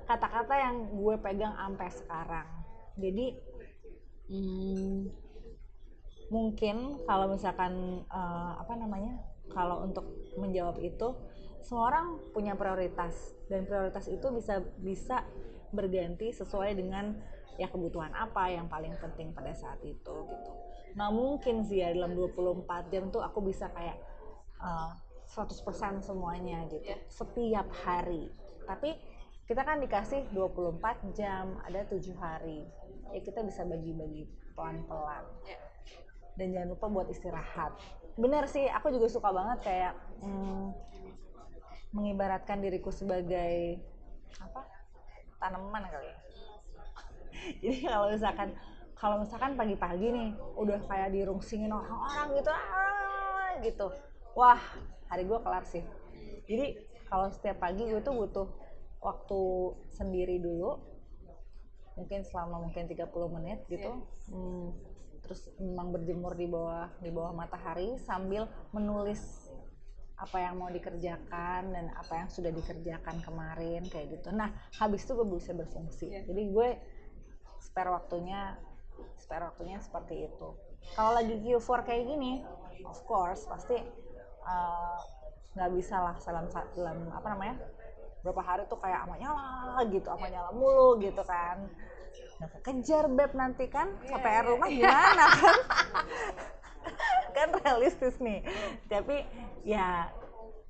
kata-kata 0.08 0.54
yang 0.60 0.76
gue 0.92 1.16
pegang 1.20 1.56
sampai 1.56 1.90
sekarang. 1.92 2.48
Jadi 3.00 3.26
hmm, 4.30 4.98
mungkin 6.30 7.04
kalau 7.08 7.32
misalkan 7.32 8.04
eh, 8.08 8.54
apa 8.60 8.74
namanya 8.76 9.20
kalau 9.52 9.84
untuk 9.84 10.08
menjawab 10.40 10.80
itu 10.80 11.16
semua 11.64 11.90
orang 11.92 12.20
punya 12.36 12.54
prioritas. 12.60 13.36
Dan 13.48 13.64
prioritas 13.68 14.08
itu 14.12 14.28
bisa 14.36 14.60
bisa 14.80 15.24
berganti 15.74 16.30
sesuai 16.36 16.78
dengan 16.78 17.18
ya 17.58 17.70
kebutuhan 17.70 18.10
apa 18.18 18.50
yang 18.50 18.66
paling 18.66 18.94
penting 18.98 19.32
pada 19.32 19.54
saat 19.56 19.80
itu 19.86 20.14
gitu. 20.28 20.52
Nggak 20.94 21.12
mungkin 21.14 21.56
sih 21.66 21.82
ya 21.82 21.94
dalam 21.94 22.14
24 22.14 22.92
jam 22.92 23.10
tuh 23.10 23.24
aku 23.24 23.40
bisa 23.46 23.72
kayak 23.72 23.98
eh, 24.60 24.92
100% 25.30 26.04
semuanya 26.04 26.68
gitu. 26.68 26.84
Iya. 26.84 26.98
setiap 27.08 27.68
hari. 27.86 28.30
Tapi 28.68 28.96
kita 29.44 29.62
kan 29.64 29.80
dikasih 29.84 30.28
24 30.32 31.16
jam 31.16 31.60
ada 31.64 31.84
tujuh 31.88 32.16
hari. 32.20 32.68
Ya 33.12 33.20
kita 33.22 33.44
bisa 33.44 33.64
bagi-bagi 33.68 34.28
pelan-pelan. 34.56 35.26
Iya. 35.48 35.60
dan 36.34 36.50
jangan 36.50 36.70
lupa 36.74 36.86
buat 36.90 37.08
istirahat. 37.14 37.78
Bener 38.18 38.50
sih 38.50 38.66
aku 38.66 38.90
juga 38.90 39.06
suka 39.06 39.30
banget 39.30 39.70
kayak 39.70 39.94
hmm, 40.26 40.74
mengibaratkan 41.94 42.58
diriku 42.58 42.90
sebagai 42.90 43.78
apa 44.42 44.66
tanaman 45.38 45.86
kali 45.86 46.10
ya. 46.10 46.18
Jadi 47.62 47.80
kalau 47.86 48.08
misalkan 48.10 48.50
kalau 48.98 49.16
misalkan 49.22 49.54
pagi-pagi 49.54 50.08
nih 50.10 50.30
udah 50.58 50.80
kayak 50.90 51.14
dirungsingin 51.14 51.70
orang-orang 51.70 52.42
gitu 52.42 52.50
ah, 52.50 53.50
gitu. 53.62 53.88
Wah 54.34 54.62
hari 55.14 55.30
gue 55.30 55.38
kelar 55.38 55.64
sih 55.70 55.86
jadi 56.48 56.76
kalau 57.08 57.30
setiap 57.32 57.62
pagi 57.62 57.88
gue 57.88 58.02
tuh 58.04 58.16
butuh 58.16 58.48
waktu 59.04 59.42
sendiri 59.96 60.40
dulu. 60.40 60.80
Mungkin 61.94 62.26
selama 62.26 62.58
mungkin 62.64 62.90
30 62.90 63.06
menit 63.38 63.60
gitu. 63.70 63.92
Hmm, 64.34 64.74
terus 65.22 65.46
memang 65.62 65.94
berjemur 65.94 66.34
di 66.34 66.50
bawah 66.50 66.90
di 67.00 67.14
bawah 67.14 67.32
matahari 67.36 67.96
sambil 68.02 68.50
menulis 68.74 69.52
apa 70.18 70.40
yang 70.40 70.56
mau 70.62 70.72
dikerjakan 70.72 71.74
dan 71.74 71.86
apa 72.00 72.14
yang 72.16 72.30
sudah 72.32 72.50
dikerjakan 72.50 73.22
kemarin 73.22 73.86
kayak 73.88 74.20
gitu. 74.20 74.34
Nah 74.34 74.50
habis 74.82 75.06
itu 75.06 75.14
gue 75.14 75.28
bisa 75.38 75.54
berfungsi. 75.54 76.10
Iya. 76.10 76.22
jadi 76.32 76.44
gue 76.50 76.70
spare 77.62 77.92
waktunya 77.94 78.58
spare 79.20 79.54
waktunya 79.54 79.78
seperti 79.84 80.28
itu. 80.28 80.50
Kalau 80.98 81.12
lagi 81.16 81.40
Q4 81.40 81.70
kayak 81.86 82.04
gini 82.10 82.42
of 82.84 83.00
course 83.06 83.46
pasti 83.46 83.78
uh, 84.44 85.00
nggak 85.54 85.72
bisa 85.78 85.96
lah 86.02 86.16
dalam 86.26 86.46
dalam 86.74 86.98
apa 87.14 87.28
namanya 87.34 87.56
berapa 88.24 88.42
hari 88.42 88.64
tuh 88.72 88.80
kayak 88.80 89.04
ama 89.04 89.20
nyala 89.20 89.84
gitu 89.92 90.08
ama 90.08 90.28
nyala 90.32 90.50
mulu 90.56 90.98
gitu 91.04 91.22
kan. 91.28 91.68
Nah, 92.40 92.48
kejar 92.64 93.06
beb 93.12 93.32
nanti 93.36 93.68
kan 93.70 93.92
Iya, 94.04 94.16
KPR 94.18 94.44
iya. 94.44 94.50
rumah 94.52 94.68
gimana 94.72 95.24
kan? 95.32 95.58
Kan 97.36 97.50
realistis 97.66 98.22
nih. 98.22 98.46
Tapi 98.86 99.26
ya 99.66 100.06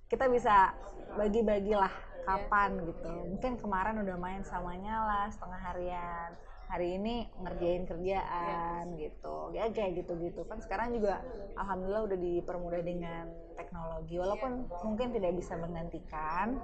kita 0.07 0.31
bisa 0.31 0.71
bagi-bagilah 1.19 1.91
kapan 2.23 2.79
gitu. 2.87 3.11
Mungkin 3.35 3.59
kemarin 3.59 3.99
udah 3.99 4.15
main 4.15 4.41
sama 4.47 4.71
nyala 4.79 5.27
setengah 5.27 5.59
harian 5.59 6.31
hari 6.73 6.97
ini 6.97 7.29
ngerjain 7.37 7.85
kerjaan 7.85 8.97
gitu. 8.97 9.53
Ya 9.53 9.69
kayak 9.69 10.01
gitu-gitu. 10.01 10.41
Kan 10.49 10.57
sekarang 10.57 10.97
juga 10.97 11.21
alhamdulillah 11.53 12.09
udah 12.09 12.17
dipermudah 12.17 12.81
dengan 12.81 13.29
teknologi 13.53 14.17
walaupun 14.17 14.65
mungkin 14.81 15.13
tidak 15.13 15.37
bisa 15.37 15.53
menggantikan 15.53 16.57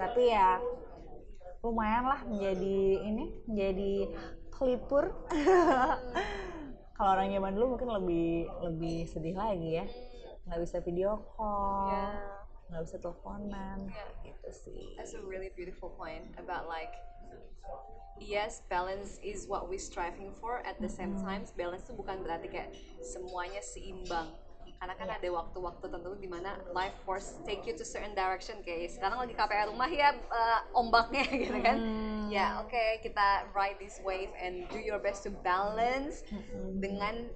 tapi 0.00 0.32
ya 0.32 0.56
lumayan 1.60 2.08
lah 2.08 2.24
menjadi 2.24 3.04
ini 3.04 3.24
menjadi 3.44 3.94
pelipur. 4.56 5.12
Kalau 6.96 7.10
orang 7.16 7.32
zaman 7.32 7.52
dulu 7.52 7.66
mungkin 7.76 7.90
lebih 8.00 8.48
lebih 8.64 8.98
sedih 9.12 9.36
lagi 9.36 9.70
ya. 9.76 9.86
Nggak 10.48 10.60
bisa 10.64 10.76
video 10.80 11.20
call 11.36 11.92
Yeah. 11.92 12.16
nggak 12.72 12.82
bisa 12.86 12.96
teleponan. 13.02 13.78
Yeah. 13.92 14.08
That's 14.96 15.14
a 15.14 15.22
really 15.22 15.50
beautiful 15.54 15.90
point 15.94 16.26
about 16.38 16.66
like 16.66 16.92
yes 18.20 18.62
balance 18.68 19.18
is 19.24 19.48
what 19.48 19.70
we 19.70 19.78
striving 19.78 20.34
for 20.36 20.60
at 20.66 20.76
the 20.80 20.88
same 20.88 21.16
time 21.16 21.48
balance 21.56 21.88
itu 21.88 21.96
bukan 21.96 22.20
berarti 22.20 22.52
kayak 22.52 22.70
semuanya 23.00 23.62
seimbang. 23.64 24.28
Karena 24.80 24.96
kan 24.96 25.12
ada 25.12 25.28
waktu-waktu 25.28 25.92
tertentu 25.92 26.16
di 26.16 26.28
mana 26.28 26.56
life 26.72 26.96
force 27.04 27.36
take 27.44 27.68
you 27.68 27.76
to 27.76 27.84
certain 27.84 28.16
direction 28.16 28.64
kayak 28.64 28.88
sekarang 28.88 29.20
lagi 29.20 29.36
KPR 29.36 29.68
rumah 29.68 29.88
ya 29.92 30.16
eh, 30.16 30.60
ombaknya 30.72 31.24
gitu 31.44 31.58
kan. 31.60 31.76
Ya 32.32 32.64
oke 32.64 33.04
kita 33.04 33.52
ride 33.52 33.76
this 33.76 34.00
wave 34.00 34.32
and 34.40 34.64
do 34.72 34.80
your 34.80 34.96
best 35.00 35.24
to 35.28 35.32
balance 35.44 36.24
dengan 36.80 37.28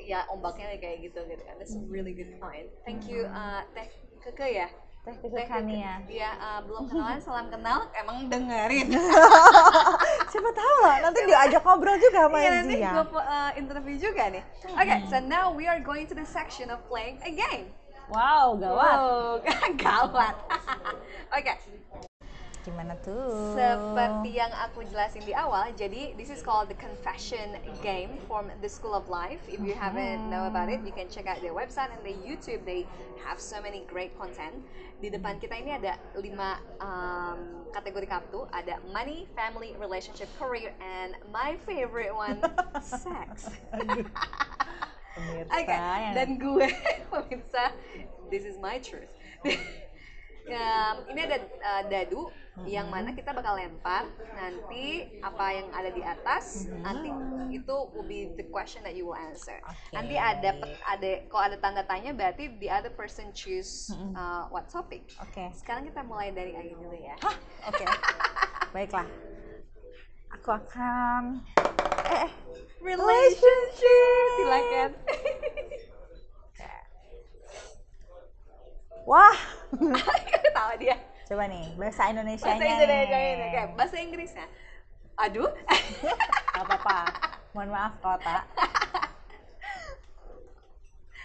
ya 0.00 0.24
ombaknya 0.32 0.72
kayak 0.80 1.04
gitu 1.04 1.20
gitu 1.28 1.42
kan. 1.44 1.60
That's 1.60 1.76
a 1.76 1.84
really 1.84 2.16
good 2.16 2.40
point. 2.40 2.72
Thank 2.88 3.12
you 3.12 3.28
uh, 3.28 3.64
teh 3.76 3.88
keke 4.24 4.48
ya 4.56 4.68
teh 5.02 5.18
Keke. 5.18 5.82
Iya, 6.06 6.30
uh, 6.38 6.60
belum 6.62 6.86
kenalan, 6.86 7.18
salam 7.26 7.50
kenal. 7.50 7.90
Emang 7.90 8.30
dengerin. 8.30 8.86
siapa 10.30 10.50
tahu 10.54 10.74
lah 10.86 10.96
nanti 11.02 11.20
diajak 11.26 11.62
ngobrol 11.66 11.98
juga 11.98 12.30
sama 12.30 12.38
Iya, 12.38 12.50
nanti 12.62 12.74
gue 12.78 13.04
uh, 13.18 13.50
interview 13.58 13.96
juga 13.98 14.30
nih. 14.30 14.42
Oke, 14.78 14.94
so 15.10 15.18
now 15.18 15.50
we 15.50 15.66
are 15.66 15.82
going 15.82 16.06
to 16.06 16.14
the 16.14 16.22
section 16.22 16.70
of 16.70 16.78
playing 16.86 17.18
a 17.26 17.32
game. 17.34 17.74
wow 18.10 18.52
gawat 18.58 18.98
Wow, 18.98 19.40
gawat. 19.86 20.34
Oke, 21.32 21.52
gimana 22.62 22.94
tuh 23.02 23.58
seperti 23.58 24.38
yang 24.38 24.50
aku 24.54 24.86
jelasin 24.86 25.22
di 25.26 25.34
awal, 25.34 25.66
jadi 25.74 26.14
this 26.14 26.30
is 26.30 26.38
called 26.46 26.70
the 26.70 26.78
confession 26.78 27.58
game 27.82 28.14
from 28.30 28.46
the 28.62 28.70
School 28.70 28.94
of 28.94 29.10
Life. 29.10 29.42
If 29.50 29.58
you 29.58 29.74
haven't 29.74 30.30
know 30.30 30.46
about 30.46 30.70
it, 30.70 30.78
you 30.86 30.94
can 30.94 31.10
check 31.10 31.26
out 31.26 31.42
their 31.42 31.54
website 31.54 31.90
and 31.90 32.00
their 32.06 32.14
YouTube. 32.14 32.62
They 32.62 32.86
have 33.26 33.42
so 33.42 33.58
many 33.58 33.82
great 33.90 34.14
content. 34.14 34.62
Di 35.02 35.10
depan 35.10 35.42
kita 35.42 35.58
ini 35.58 35.74
ada 35.74 35.98
lima 36.14 36.62
um, 36.78 37.66
kategori 37.74 38.06
kartu. 38.06 38.46
Ada 38.54 38.78
money, 38.94 39.26
family, 39.34 39.74
relationship, 39.82 40.30
career, 40.38 40.70
and 40.78 41.18
my 41.34 41.58
favorite 41.66 42.14
one, 42.14 42.38
sex. 42.82 43.50
pemirsa 45.12 45.52
Oke, 45.58 45.74
yang 45.74 46.14
dan 46.14 46.30
gue 46.38 46.66
pemirsa, 47.10 47.74
this 48.30 48.46
is 48.46 48.56
my 48.62 48.78
truth. 48.78 49.10
Ini 51.08 51.20
ada 51.28 51.38
uh, 51.40 51.82
dadu 51.88 52.28
yang 52.68 52.92
mana 52.92 53.16
kita 53.16 53.32
bakal 53.32 53.56
lempar. 53.56 54.04
Nanti 54.36 55.08
apa 55.24 55.44
yang 55.56 55.68
ada 55.72 55.90
di 55.90 56.02
atas 56.04 56.68
nanti 56.84 57.08
itu 57.52 57.76
will 57.92 58.04
be 58.04 58.32
the 58.36 58.46
question 58.52 58.84
that 58.84 58.92
you 58.92 59.08
will 59.08 59.16
answer. 59.18 59.56
Oke. 59.64 59.92
Nanti 59.96 60.14
ada 60.20 60.56
ada 60.84 61.10
kalau 61.32 61.44
ada 61.48 61.56
tanda 61.60 61.82
tanya 61.88 62.12
berarti 62.12 62.52
the 62.60 62.68
other 62.68 62.92
person 62.92 63.32
choose 63.32 63.88
uh, 64.16 64.48
what 64.52 64.68
topic. 64.68 65.08
oke. 65.20 65.44
Sekarang 65.56 65.88
kita 65.88 66.04
mulai 66.04 66.32
dari 66.32 66.52
Ayu 66.56 66.76
dulu 66.76 66.96
ya. 66.96 67.16
oke. 67.68 67.84
Baiklah. 68.76 69.08
Aku 70.40 70.48
akan 70.48 71.44
eh 72.08 72.24
eh, 72.26 72.32
Relationship, 72.82 74.26
silakan. 74.42 74.90
wah 79.06 79.34
Tahu 80.62 80.78
dia. 80.78 80.94
coba 81.26 81.50
nih 81.50 81.74
bahasa 81.74 82.02
Indonesia 82.06 82.46
Bahasa 82.46 82.66
Indonesia 82.70 83.18
ini 83.18 83.46
kayak 83.50 83.68
bahasa 83.74 83.96
Inggrisnya. 83.98 84.46
Aduh. 85.18 85.50
Gak 86.54 86.64
apa-apa. 86.70 86.98
Mohon 87.50 87.70
maaf 87.74 87.92
kalau 87.98 88.18
tak. 88.22 88.42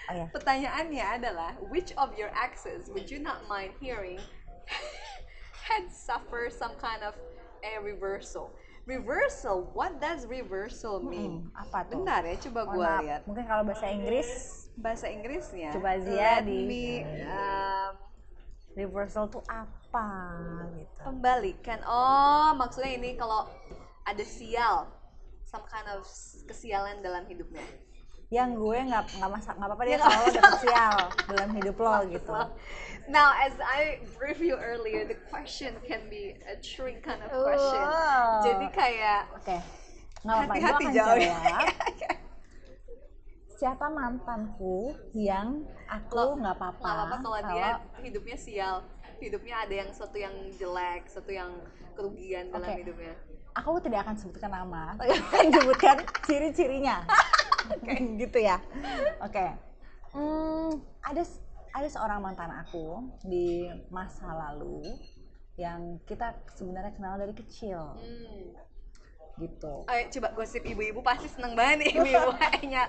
Oh 0.08 0.16
ya, 0.16 0.26
Pertanyaannya 0.32 1.06
adalah, 1.20 1.52
which 1.68 1.92
of 2.00 2.16
your 2.16 2.32
exes 2.32 2.88
would 2.90 3.12
you 3.12 3.20
not 3.20 3.44
mind 3.52 3.76
hearing 3.78 4.18
had 5.68 5.92
suffer 5.92 6.48
some 6.48 6.74
kind 6.80 7.04
of 7.04 7.14
a 7.62 7.78
reversal? 7.84 8.56
Reversal, 8.88 9.68
what 9.76 10.00
does 10.00 10.24
reversal 10.26 11.04
mean? 11.04 11.52
apa 11.52 11.84
tuh? 11.92 12.00
Bentar 12.08 12.24
ya, 12.24 12.40
coba 12.48 12.62
gue 12.72 12.88
lihat. 13.04 13.22
Mungkin 13.28 13.46
kalau 13.46 13.68
bahasa 13.68 13.92
Inggris 13.92 14.30
Bahasa 14.80 15.12
Inggrisnya. 15.12 15.76
Coba 15.76 16.00
Zia 16.00 16.40
di- 16.40 16.64
me, 16.64 16.88
um, 17.28 18.07
reversal 18.78 19.26
tuh 19.26 19.42
apa 19.50 20.08
gitu. 20.78 21.02
kembalikan. 21.02 21.82
Oh, 21.90 22.54
maksudnya 22.54 22.94
ini 22.94 23.18
kalau 23.18 23.50
ada 24.06 24.22
sial, 24.22 24.86
some 25.42 25.66
kind 25.66 25.90
of 25.90 26.06
kesialan 26.46 27.02
dalam 27.02 27.26
hidupnya. 27.26 27.66
Yang 28.30 28.60
gue 28.62 28.78
nggak 28.92 29.04
nggak 29.18 29.32
masak 29.34 29.56
nggak 29.58 29.70
apa-apa 29.72 29.84
dia 29.88 29.96
Ya, 29.96 30.00
kalau 30.04 30.28
dapet 30.30 30.60
sial 30.62 30.98
dalam 31.34 31.50
hidup 31.58 31.76
lo 31.82 31.96
gitu. 32.06 32.38
Now, 33.08 33.32
as 33.40 33.56
I 33.64 34.04
briefed 34.20 34.44
you 34.44 34.60
earlier, 34.60 35.08
the 35.08 35.16
question 35.32 35.80
can 35.88 36.12
be 36.12 36.36
a 36.44 36.60
trick 36.60 37.02
kind 37.02 37.24
of 37.24 37.32
question. 37.32 37.82
Oh. 37.82 38.44
Jadi 38.46 38.68
kayak 38.76 39.32
Oke, 39.34 39.58
nggak 40.22 40.36
apa-apa. 40.38 40.54
Gue 40.54 40.62
hati-hati 40.62 40.84
akan 40.86 40.94
jawab. 40.94 41.20
Siapa 43.58 43.90
mantanku 43.90 44.94
yang 45.18 45.66
aku 45.90 46.38
nggak 46.38 46.56
apa-apa 46.62 46.86
apa-apa 46.86 47.16
kalau 47.26 47.40
dia 47.58 47.82
hidupnya 48.06 48.38
sial, 48.38 48.86
hidupnya 49.18 49.66
ada 49.66 49.74
yang 49.74 49.90
sesuatu 49.90 50.18
yang 50.22 50.36
jelek, 50.62 51.10
sesuatu 51.10 51.34
yang 51.34 51.52
kerugian 51.98 52.54
dalam 52.54 52.70
Oke. 52.70 52.86
hidupnya. 52.86 53.16
aku 53.58 53.82
tidak 53.82 54.06
akan 54.06 54.14
sebutkan 54.14 54.54
nama, 54.54 54.94
akan 55.02 55.50
sebutkan 55.50 55.98
ciri-cirinya. 56.30 57.02
gitu 58.22 58.38
ya. 58.40 58.62
Oke. 59.22 59.46
Hmm, 60.14 60.78
ada 61.04 61.24
ada 61.76 61.88
seorang 61.90 62.20
mantan 62.24 62.54
aku 62.54 63.06
di 63.26 63.70
masa 63.92 64.34
lalu 64.34 64.82
yang 65.58 65.98
kita 66.06 66.38
sebenarnya 66.54 66.94
kenal 66.94 67.18
dari 67.18 67.34
kecil 67.34 67.98
Hmm. 67.98 68.54
Gitu. 69.38 69.86
Ayo 69.86 70.04
coba 70.18 70.28
gosip 70.34 70.64
ibu-ibu 70.66 71.00
pasti 71.06 71.30
seneng 71.30 71.54
banget 71.54 71.86
nih 71.86 71.90
ibu-ibu 72.02 72.32
kayaknya. 72.42 72.84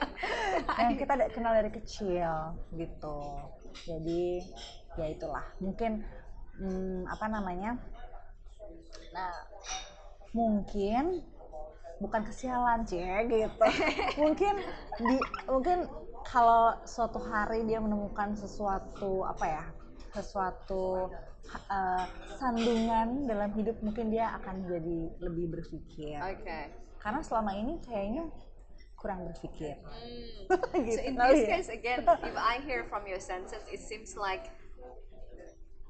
Yang 0.80 0.94
kita 1.04 1.12
da- 1.16 1.32
kenal 1.32 1.52
dari 1.52 1.70
kecil 1.72 2.32
gitu. 2.74 3.20
Jadi 3.84 4.42
ya 4.96 5.06
itulah. 5.08 5.44
Mungkin 5.60 6.02
hmm, 6.58 7.04
apa 7.08 7.26
namanya? 7.28 7.76
Nah, 9.12 9.34
mungkin 10.32 11.22
bukan 12.00 12.22
kesialan 12.24 12.88
cie 12.88 13.28
gitu. 13.28 13.68
mungkin 14.22 14.54
di 14.98 15.16
mungkin 15.46 15.88
kalau 16.24 16.76
suatu 16.84 17.20
hari 17.20 17.64
dia 17.64 17.80
menemukan 17.80 18.36
sesuatu 18.36 19.24
apa 19.24 19.46
ya? 19.46 19.64
sesuatu 20.08 21.12
uh, 21.70 22.04
sandungan 22.36 23.26
dalam 23.28 23.50
hidup 23.56 23.76
mungkin 23.80 24.12
dia 24.12 24.36
akan 24.40 24.68
jadi 24.68 24.98
lebih 25.22 25.46
berpikir. 25.58 26.18
Oke. 26.20 26.60
Karena 26.98 27.20
selama 27.24 27.54
ini 27.56 27.78
kayaknya 27.82 28.28
kurang 28.98 29.30
berpikir. 29.30 29.78
Hmm. 29.86 30.82
gitu 30.86 30.98
So 30.98 31.00
in 31.06 31.14
this 31.14 31.42
ya. 31.46 31.48
case 31.56 31.68
again, 31.70 32.02
if 32.04 32.36
I 32.36 32.58
hear 32.66 32.84
from 32.90 33.06
your 33.06 33.22
senses, 33.22 33.62
it 33.70 33.78
seems 33.78 34.18
like 34.18 34.50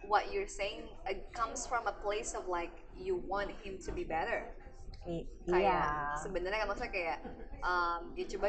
what 0.04 0.32
you're 0.32 0.48
saying 0.48 0.88
uh, 1.08 1.16
comes 1.32 1.64
from 1.68 1.84
a 1.88 1.96
place 2.04 2.32
of 2.36 2.48
like 2.48 2.72
you 2.96 3.16
want 3.28 3.52
him 3.64 3.80
to 3.84 3.90
be 3.92 4.04
better. 4.04 4.52
I- 5.08 5.24
Kayak 5.48 5.64
iya. 5.64 6.20
sebenarnya 6.20 6.58
kan 6.64 6.68
maksudnya 6.68 6.92
kayak 6.92 7.18
um, 7.64 8.12
ya 8.12 8.24
coba 8.28 8.48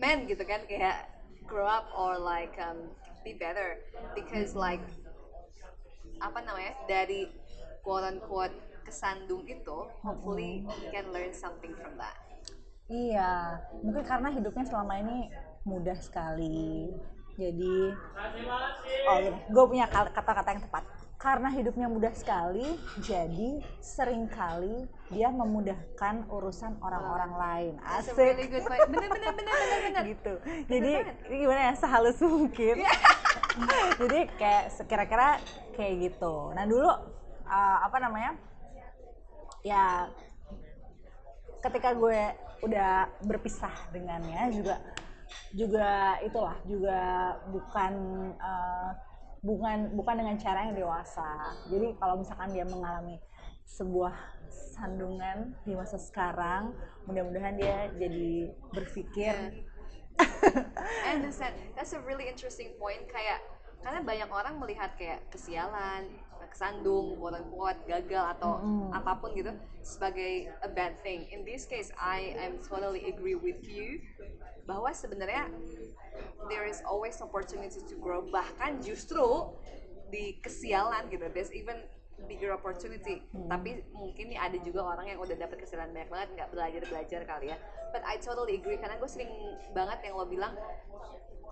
men 0.00 0.24
gitu 0.24 0.44
kan 0.48 0.64
kayak 0.64 1.12
grow 1.44 1.68
up 1.68 1.88
or 1.92 2.16
like 2.16 2.56
um, 2.56 2.88
be 3.20 3.36
better 3.36 3.80
because 4.16 4.56
like 4.56 4.80
apa 6.18 6.38
namanya 6.42 6.74
dari 6.86 7.30
quote 7.82 8.06
unquote 8.06 8.56
kesandung 8.84 9.44
itu 9.44 9.78
hopefully 10.00 10.64
he 10.80 10.84
can 10.88 11.12
learn 11.12 11.32
something 11.32 11.76
from 11.76 11.94
that. 12.00 12.16
Iya, 12.88 13.60
mungkin 13.84 14.00
karena 14.00 14.32
hidupnya 14.32 14.64
selama 14.64 14.96
ini 14.96 15.28
mudah 15.68 15.98
sekali. 16.00 16.88
Jadi, 17.38 17.94
oh 19.06 19.16
gini, 19.22 19.38
gue 19.46 19.64
punya 19.70 19.86
kata-kata 19.86 20.58
yang 20.58 20.62
tepat. 20.66 20.82
Karena 21.18 21.50
hidupnya 21.54 21.86
mudah 21.86 22.10
sekali, 22.10 22.78
jadi 22.98 23.62
sering 23.78 24.26
kali 24.26 24.86
dia 25.10 25.30
memudahkan 25.30 26.26
urusan 26.30 26.82
orang-orang 26.82 27.32
lain. 27.38 27.74
Asik. 27.82 28.18
really 28.18 28.50
good 28.50 28.66
point. 28.66 28.82
Bener 28.90 29.06
bener 29.10 29.32
bener 29.34 29.54
bener 29.54 29.78
bener. 29.86 30.02
gitu. 30.14 30.34
Jadi 30.66 30.92
ini 31.30 31.36
gimana 31.46 31.60
ya 31.70 31.74
sehalus 31.78 32.18
mungkin. 32.22 32.82
Jadi 34.02 34.18
kayak 34.34 34.64
sekira-kira 34.74 35.42
kayak 35.78 36.10
gitu. 36.10 36.50
Nah 36.58 36.66
dulu 36.66 36.90
uh, 37.46 37.78
apa 37.86 37.96
namanya? 38.02 38.34
Ya 39.62 40.10
ketika 41.62 41.94
gue 41.94 42.34
udah 42.66 43.06
berpisah 43.22 43.70
dengannya 43.94 44.50
juga 44.50 44.82
juga 45.54 46.18
itulah 46.26 46.58
juga 46.66 47.00
bukan 47.54 47.92
uh, 48.42 48.90
bukan 49.46 49.94
bukan 49.94 50.14
dengan 50.18 50.36
cara 50.42 50.66
yang 50.66 50.74
dewasa. 50.74 51.54
Jadi 51.70 51.94
kalau 52.02 52.18
misalkan 52.18 52.50
dia 52.50 52.66
mengalami 52.66 53.22
sebuah 53.68 54.14
sandungan 54.50 55.54
di 55.62 55.76
masa 55.76 56.00
sekarang 56.00 56.74
mudah-mudahan 57.06 57.54
dia 57.54 57.92
jadi 57.94 58.50
berpikir 58.74 59.34
I 60.18 61.14
understand. 61.14 61.54
That's 61.78 61.94
a 61.94 62.02
really 62.02 62.26
interesting 62.26 62.74
point. 62.74 63.06
Kayak 63.06 63.38
karena 63.82 64.00
banyak 64.02 64.30
orang 64.30 64.54
melihat 64.58 64.90
kayak 64.98 65.22
kesialan, 65.30 66.10
kesandung, 66.48 67.14
quote 67.20 67.78
gagal 67.86 68.24
atau 68.38 68.58
Mm-mm. 68.58 68.90
apa 68.90 69.20
pun 69.20 69.30
gitu 69.36 69.52
sebagai 69.84 70.50
a 70.64 70.70
bad 70.70 70.98
thing. 71.04 71.28
In 71.30 71.44
this 71.44 71.68
case, 71.68 71.92
I 71.94 72.34
am 72.40 72.58
totally 72.64 73.06
agree 73.06 73.38
with 73.38 73.62
you 73.62 74.02
bahwa 74.66 74.90
sebenarnya 74.90 75.48
there 76.50 76.66
is 76.66 76.82
always 76.82 77.20
opportunity 77.22 77.78
to 77.78 77.94
grow. 78.00 78.24
Bahkan 78.26 78.82
justru 78.82 79.54
di 80.08 80.40
kesialan 80.40 81.06
gitu, 81.12 81.28
there's 81.30 81.52
even 81.54 81.78
bigger 82.26 82.50
opportunity. 82.50 83.22
Tapi 83.30 83.86
mungkin 83.94 84.34
nih 84.34 84.40
ada 84.40 84.58
juga 84.58 84.82
orang 84.82 85.14
yang 85.14 85.22
udah 85.22 85.36
dapet 85.38 85.62
kesialan 85.62 85.94
banyak 85.94 86.10
banget 86.10 86.28
nggak 86.34 86.48
belajar 86.50 86.82
belajar 86.90 87.20
kali 87.28 87.46
ya. 87.54 87.56
But 87.94 88.02
I 88.02 88.18
totally 88.18 88.58
agree 88.58 88.80
karena 88.80 88.98
gue 88.98 89.06
sering 89.06 89.30
banget 89.70 90.02
yang 90.10 90.18
lo 90.18 90.26
bilang 90.26 90.58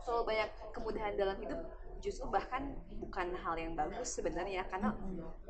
terlalu 0.02 0.34
banyak 0.34 0.50
kemudahan 0.74 1.14
dalam 1.18 1.36
hidup 1.38 1.60
justru 2.06 2.30
bahkan 2.30 2.78
bukan 3.02 3.34
hal 3.34 3.58
yang 3.58 3.74
bagus 3.74 4.14
sebenarnya 4.14 4.62
karena 4.70 4.94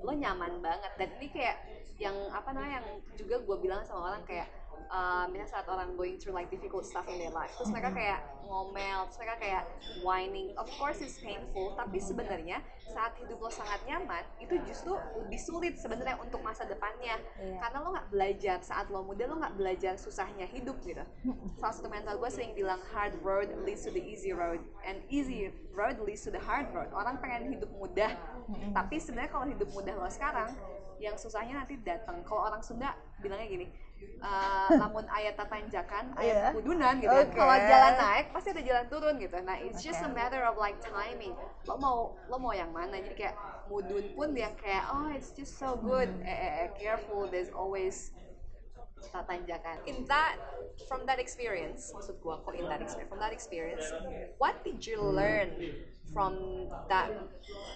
lo 0.00 0.12
nyaman 0.16 0.64
banget. 0.64 0.92
Dan 0.96 1.08
ini 1.20 1.28
kayak 1.28 1.56
yang 2.00 2.16
apa 2.32 2.56
namanya 2.56 2.80
yang 2.80 2.88
juga 3.16 3.44
gue 3.44 3.56
bilang 3.60 3.84
sama 3.84 4.12
orang 4.16 4.24
kayak 4.24 4.48
uh, 4.88 5.24
misalnya 5.28 5.48
saat 5.52 5.66
orang 5.68 5.92
going 5.96 6.16
through 6.16 6.32
like 6.32 6.48
difficult 6.48 6.84
stuff 6.84 7.08
in 7.08 7.16
their 7.20 7.32
life 7.32 7.52
terus 7.56 7.72
mereka 7.72 7.92
kayak 7.92 8.20
ngomel 8.44 9.08
terus 9.08 9.18
mereka 9.20 9.36
kayak 9.40 9.62
whining. 10.04 10.52
Of 10.56 10.68
course 10.80 11.00
it's 11.04 11.20
painful 11.20 11.76
tapi 11.76 12.00
sebenarnya 12.00 12.60
saat 12.90 13.12
hidup 13.18 13.38
lo 13.42 13.50
sangat 13.50 13.82
nyaman 13.84 14.24
itu 14.38 14.54
justru 14.66 14.94
lebih 15.18 15.40
sulit 15.40 15.74
sebenarnya 15.76 16.16
untuk 16.22 16.40
masa 16.42 16.64
depannya. 16.64 17.18
Iya. 17.36 17.58
karena 17.60 17.78
lo 17.82 17.88
nggak 17.92 18.08
belajar 18.10 18.58
saat 18.62 18.86
lo 18.88 19.02
muda 19.02 19.26
lo 19.26 19.36
nggak 19.38 19.56
belajar 19.58 19.94
susahnya 19.98 20.46
hidup 20.48 20.78
gitu. 20.86 21.02
Salah 21.58 21.74
satu 21.74 21.88
mentor 21.90 22.16
gue 22.18 22.30
sering 22.30 22.52
bilang 22.54 22.80
hard 22.94 23.14
road 23.20 23.50
leads 23.66 23.84
to 23.84 23.90
the 23.90 24.02
easy 24.02 24.30
road 24.30 24.62
and 24.86 25.02
easy 25.10 25.50
road 25.74 25.98
leads 26.02 26.22
to 26.24 26.30
the 26.30 26.40
hard 26.40 26.70
road. 26.72 26.88
Orang 26.94 27.18
pengen 27.18 27.52
hidup 27.52 27.70
mudah 27.74 28.10
tapi 28.72 28.96
sebenarnya 29.02 29.30
kalau 29.30 29.46
hidup 29.50 29.68
mudah 29.74 29.94
lo 29.98 30.08
sekarang 30.08 30.54
yang 30.96 31.18
susahnya 31.20 31.60
nanti 31.60 31.76
datang. 31.82 32.24
Kalau 32.24 32.48
orang 32.48 32.64
Sunda 32.64 32.96
bilangnya 33.20 33.48
gini 33.48 33.66
eh, 34.16 34.68
lamun 34.76 35.06
ayat 35.08 35.36
tanjakan 35.36 36.12
ayat 36.20 36.34
Iya. 36.36 36.48
kudunan 36.56 36.94
gitu 36.98 37.12
ya. 37.12 37.22
Oke. 37.24 37.36
kalau 37.36 37.56
jalan 37.56 37.94
naik 38.00 38.26
pasti 38.32 38.48
ada 38.52 38.62
jalan 38.64 38.86
turun 38.88 39.14
gitu 39.20 39.36
nah 39.44 39.56
it's 39.60 39.80
just 39.84 40.00
a 40.02 40.10
matter 40.10 40.42
of 40.44 40.56
like 40.56 40.76
timing 40.80 41.32
lo 41.68 41.74
mau 41.76 41.98
lo 42.26 42.36
mau 42.40 42.52
yang 42.52 42.72
mana 42.72 42.96
jadi 43.00 43.14
kayak 43.14 43.36
mudun 43.66 44.04
pun 44.14 44.30
yang 44.32 44.54
kayak 44.56 44.86
oh 44.88 45.10
it's 45.12 45.34
just 45.34 45.58
so 45.58 45.76
good 45.76 46.08
eh, 46.22 46.30
eh, 46.30 46.52
eh, 46.64 46.68
careful 46.78 47.26
there's 47.28 47.50
always 47.52 48.10
tanjakan. 49.06 49.80
In 49.86 50.04
that, 50.10 50.36
from 50.88 51.06
that 51.06 51.16
experience, 51.16 51.88
maksud 51.94 52.20
gua 52.20 52.36
kok 52.42 52.52
in 52.58 52.66
that 52.68 52.82
experience, 52.82 53.08
from 53.08 53.20
that 53.22 53.32
experience, 53.32 53.86
what 54.36 54.60
did 54.60 54.82
you 54.84 54.98
learn 55.00 55.52
from 56.12 56.66
that 56.88 57.10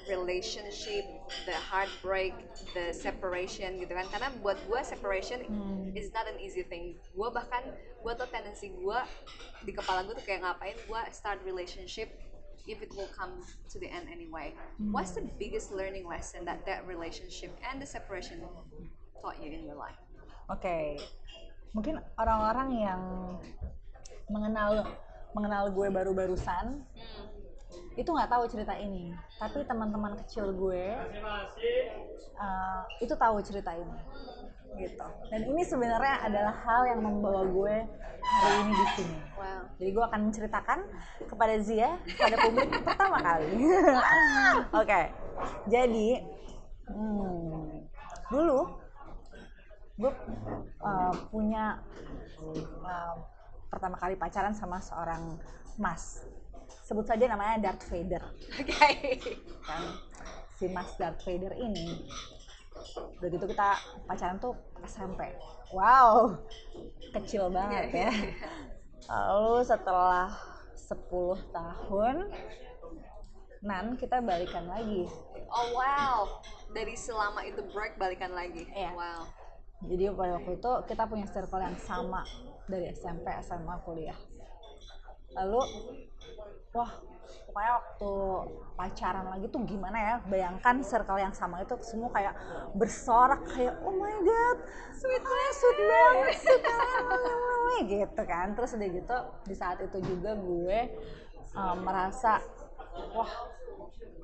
relationship, 0.09 1.05
the 1.47 1.55
heartbreak, 1.55 2.35
the 2.75 2.95
separation 2.95 3.79
gitu 3.83 3.93
kan? 3.95 4.07
Karena 4.11 4.29
buat 4.41 4.59
gua 4.71 4.83
separation 4.87 5.43
is 5.95 6.11
not 6.15 6.27
an 6.31 6.39
easy 6.39 6.63
thing. 6.67 6.99
Gua 7.15 7.31
bahkan 7.31 7.63
gua 8.03 8.15
tuh 8.15 8.29
tendensi 8.31 8.71
gua 8.79 9.05
di 9.67 9.73
kepala 9.75 10.07
gua 10.07 10.15
tuh 10.15 10.25
kayak 10.25 10.47
ngapain 10.47 10.77
gua 10.87 11.05
start 11.11 11.43
relationship 11.43 12.11
if 12.69 12.85
it 12.85 12.93
will 12.95 13.09
come 13.17 13.43
to 13.69 13.77
the 13.81 13.89
end 13.89 14.07
anyway. 14.13 14.55
What's 14.79 15.17
the 15.17 15.27
biggest 15.41 15.75
learning 15.75 16.07
lesson 16.07 16.47
that 16.47 16.63
that 16.69 16.87
relationship 16.87 17.51
and 17.67 17.81
the 17.83 17.89
separation 17.89 18.45
taught 19.19 19.41
you 19.43 19.51
in 19.53 19.67
your 19.67 19.77
life? 19.77 19.99
Oke, 20.51 20.99
mungkin 21.71 22.03
orang-orang 22.19 22.69
yang 22.75 23.01
mengenal 24.31 24.87
mengenal 25.31 25.71
gue 25.71 25.89
baru-barusan 25.91 26.83
itu 27.99 28.09
nggak 28.09 28.31
tahu 28.31 28.45
cerita 28.49 28.75
ini, 28.79 29.13
tapi 29.37 29.67
teman-teman 29.67 30.17
kecil 30.25 30.55
gue 30.55 30.95
uh, 32.39 32.83
itu 33.03 33.15
tahu 33.15 33.37
cerita 33.43 33.75
ini, 33.75 33.99
gitu. 34.79 35.07
Dan 35.29 35.41
ini 35.51 35.63
sebenarnya 35.67 36.25
adalah 36.25 36.55
hal 36.65 36.83
yang 36.91 37.01
membawa 37.03 37.43
gue 37.45 37.77
hari 38.21 38.57
ini 38.65 38.73
di 38.73 38.87
sini. 38.97 39.19
Wow. 39.37 39.63
Jadi 39.81 39.91
gue 39.91 40.05
akan 40.05 40.21
menceritakan 40.31 40.79
kepada 41.27 41.55
Zia 41.61 41.91
pada 42.21 42.37
publik 42.39 42.69
pertama 42.87 43.19
kali. 43.21 43.51
Oke, 44.81 45.01
jadi 45.67 46.09
hmm, 46.89 47.85
dulu 48.31 48.61
gue 50.01 50.13
uh, 50.81 51.13
punya 51.29 51.77
uh, 52.85 53.15
pertama 53.69 53.97
kali 54.01 54.17
pacaran 54.17 54.57
sama 54.57 54.81
seorang 54.81 55.37
mas. 55.77 56.25
Sebut 56.87 57.07
saja 57.07 57.25
namanya 57.31 57.71
Darth 57.71 57.87
Vader. 57.89 58.23
Okay. 58.61 59.19
Kan 59.67 59.83
si 60.59 60.69
Mas 60.71 60.93
Darth 61.01 61.23
Vader 61.25 61.57
ini 61.57 62.05
udah 63.21 63.29
gitu 63.29 63.45
kita 63.45 63.77
pacaran 64.09 64.41
tuh 64.41 64.57
SMP. 64.87 65.37
Wow, 65.71 66.41
kecil 67.13 67.53
banget 67.53 67.93
ya. 67.93 68.13
Lalu 69.07 69.63
setelah 69.63 70.33
10 70.75 71.55
tahun, 71.55 72.17
Nan 73.61 74.01
kita 74.01 74.25
balikan 74.25 74.65
lagi. 74.65 75.05
Oh 75.53 75.67
wow. 75.77 76.41
Dari 76.73 76.97
selama 76.97 77.45
itu 77.45 77.61
break 77.75 78.01
balikan 78.01 78.33
lagi. 78.33 78.65
Iya. 78.73 78.97
Wow. 78.97 79.29
Jadi 79.85 80.13
pada 80.13 80.33
waktu 80.41 80.53
itu 80.57 80.73
kita 80.89 81.03
punya 81.09 81.27
circle 81.29 81.61
yang 81.61 81.77
sama 81.81 82.25
dari 82.69 82.93
SMP, 82.93 83.29
SMA, 83.45 83.75
kuliah. 83.85 84.17
Lalu, 85.37 85.61
wah, 86.75 86.93
pokoknya 87.47 87.73
waktu 87.79 88.13
pacaran 88.75 89.27
lagi 89.31 89.47
tuh 89.51 89.63
gimana 89.67 89.99
ya? 89.99 90.15
Bayangkan 90.27 90.83
circle 90.83 91.21
yang 91.21 91.35
sama 91.35 91.63
itu 91.63 91.75
semua 91.87 92.11
kayak 92.11 92.35
bersorak 92.75 93.43
kayak, 93.47 93.79
oh 93.87 93.95
my 93.95 94.17
god, 94.23 94.59
sweet 94.95 95.23
banget, 95.23 95.55
sweet 95.55 95.81
banget, 95.87 96.35
sweet 96.39 96.63
banget, 96.67 97.83
gitu 97.87 98.23
kan. 98.27 98.47
Terus 98.59 98.71
udah 98.75 98.89
gitu, 98.91 99.17
di 99.47 99.55
saat 99.55 99.79
itu 99.83 99.99
juga 100.03 100.31
gue 100.35 100.79
uh, 101.55 101.77
merasa, 101.79 102.43
wah, 103.15 103.33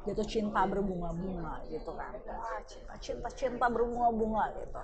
jatuh 0.07 0.27
cinta 0.27 0.63
berbunga-bunga 0.67 1.67
gitu 1.71 1.91
kan. 1.95 2.15
Wah, 2.31 2.63
cinta, 2.67 2.95
cinta, 3.03 3.29
cinta 3.35 3.67
berbunga-bunga 3.67 4.55
gitu. 4.63 4.83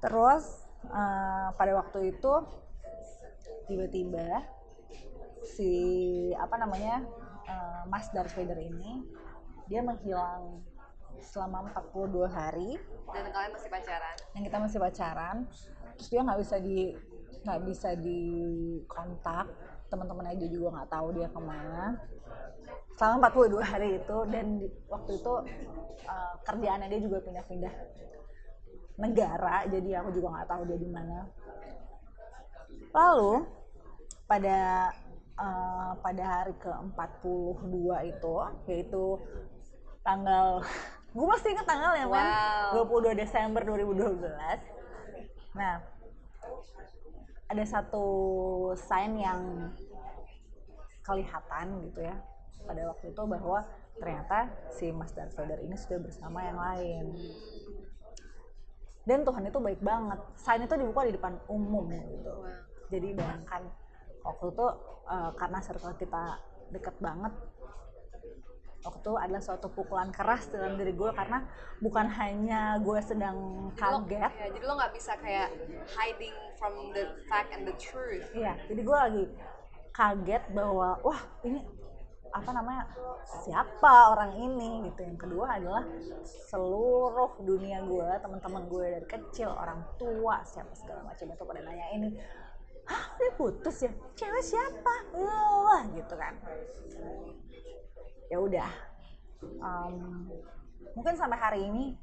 Terus 0.00 0.64
eh, 0.88 1.48
pada 1.60 1.72
waktu 1.76 2.16
itu 2.16 2.32
tiba-tiba 3.70 4.42
si 5.46 5.70
apa 6.36 6.58
namanya 6.58 7.06
eh, 7.46 7.82
Mas 7.86 8.10
Darth 8.10 8.34
Vader 8.34 8.58
ini 8.58 9.06
dia 9.70 9.86
menghilang 9.86 10.66
selama 11.22 11.70
42 11.70 12.26
hari. 12.26 12.70
Dan 13.10 13.28
kalian 13.30 13.52
masih 13.54 13.70
pacaran. 13.70 14.16
yang 14.34 14.44
kita 14.46 14.56
masih 14.58 14.78
pacaran. 14.80 15.36
Terus 15.98 16.08
dia 16.10 16.20
nggak 16.26 16.40
bisa 16.40 16.56
di 16.58 16.78
nggak 17.46 17.60
bisa 17.68 17.88
dikontak. 17.94 19.46
Teman-teman 19.90 20.26
aja 20.30 20.46
juga 20.46 20.66
nggak 20.80 20.90
tahu 20.90 21.06
dia 21.14 21.28
ke 21.30 21.40
mana. 21.40 21.84
Selama 22.98 23.30
42 23.32 23.62
hari 23.64 23.88
itu 23.96 24.16
dan 24.28 24.46
di- 24.60 24.74
waktu 24.90 25.12
itu 25.18 25.32
eh, 26.04 26.34
kerjaannya 26.46 26.86
dia 26.90 27.00
juga 27.00 27.18
pindah-pindah 27.22 27.74
negara. 29.00 29.56
Jadi 29.70 29.90
aku 29.96 30.10
juga 30.14 30.28
nggak 30.34 30.48
tahu 30.50 30.62
dia 30.66 30.78
di 30.78 30.88
mana. 30.90 31.18
Lalu 32.90 33.59
pada 34.30 34.58
eh, 35.34 35.92
pada 35.98 36.24
hari 36.24 36.54
ke 36.54 36.70
42 36.70 38.14
itu 38.14 38.34
yaitu 38.70 39.04
tanggal 40.06 40.62
gue 41.16 41.26
masih 41.26 41.50
ingat 41.50 41.66
tanggalnya 41.66 42.06
men 42.06 42.26
Wow. 42.70 42.86
22 42.86 43.18
Desember 43.18 43.66
2012 43.66 44.22
nah 45.58 45.82
ada 47.50 47.64
satu 47.66 48.06
sign 48.78 49.18
yang 49.18 49.74
kelihatan 51.02 51.90
gitu 51.90 52.06
ya 52.06 52.14
pada 52.62 52.86
waktu 52.86 53.10
itu 53.10 53.22
bahwa 53.26 53.66
ternyata 53.98 54.46
si 54.70 54.94
Mas 54.94 55.10
Darth 55.10 55.34
Vader 55.34 55.58
ini 55.60 55.74
sudah 55.74 55.98
bersama 55.98 56.38
yang 56.46 56.58
lain. 56.58 57.04
Dan 59.02 59.26
Tuhan 59.26 59.48
itu 59.48 59.58
baik 59.58 59.80
banget. 59.82 60.20
Sign 60.38 60.64
itu 60.64 60.74
dibuka 60.78 61.02
di 61.08 61.12
depan 61.18 61.34
umum 61.50 61.90
gitu. 61.90 62.34
Jadi 62.94 63.08
bayangkan 63.16 63.62
waktu 64.24 64.44
itu 64.52 64.66
eh, 65.08 65.30
karena 65.36 65.58
circle 65.60 65.94
kita 65.96 66.24
deket 66.70 66.96
banget 67.02 67.34
waktu 68.80 68.98
itu 69.04 69.12
adalah 69.16 69.42
suatu 69.44 69.68
pukulan 69.68 70.08
keras 70.08 70.48
dalam 70.48 70.80
diri 70.80 70.96
gue 70.96 71.10
karena 71.12 71.44
bukan 71.84 72.06
hanya 72.08 72.80
gue 72.80 73.00
sedang 73.04 73.68
kaget. 73.76 74.32
Ya, 74.32 74.48
jadi 74.52 74.64
lo 74.64 74.72
nggak 74.80 74.92
bisa 74.96 75.12
kayak 75.20 75.52
hiding 75.92 76.36
from 76.56 76.92
the 76.96 77.04
fact 77.28 77.52
and 77.52 77.68
the 77.68 77.76
truth. 77.76 78.24
Iya, 78.32 78.56
jadi 78.72 78.80
gue 78.80 78.96
lagi 78.96 79.24
kaget 79.92 80.44
bahwa 80.56 80.96
wah 81.04 81.20
ini 81.44 81.60
apa 82.30 82.50
namanya 82.54 82.88
siapa 83.44 84.16
orang 84.16 84.32
ini? 84.38 84.88
Gitu. 84.88 85.00
Yang 85.02 85.18
kedua 85.28 85.60
adalah 85.60 85.84
seluruh 86.24 87.36
dunia 87.44 87.84
gue 87.84 88.08
teman-teman 88.22 88.64
gue 88.64 88.84
dari 88.96 89.06
kecil 89.08 89.52
orang 89.52 89.84
tua 90.00 90.40
siapa 90.46 90.72
segala 90.72 91.04
macam 91.04 91.26
itu 91.28 91.44
pada 91.44 91.60
nanya 91.60 91.86
ini 91.92 92.08
hah 92.90 93.04
udah 93.14 93.32
putus 93.38 93.86
ya? 93.86 93.92
Cewek 94.18 94.42
siapa? 94.42 94.94
Wah 95.14 95.82
gitu 95.94 96.14
kan. 96.18 96.34
Ya 98.26 98.38
udah. 98.42 98.70
Um, 99.62 100.26
mungkin 100.98 101.14
sampai 101.14 101.38
hari 101.38 101.60
ini 101.70 101.94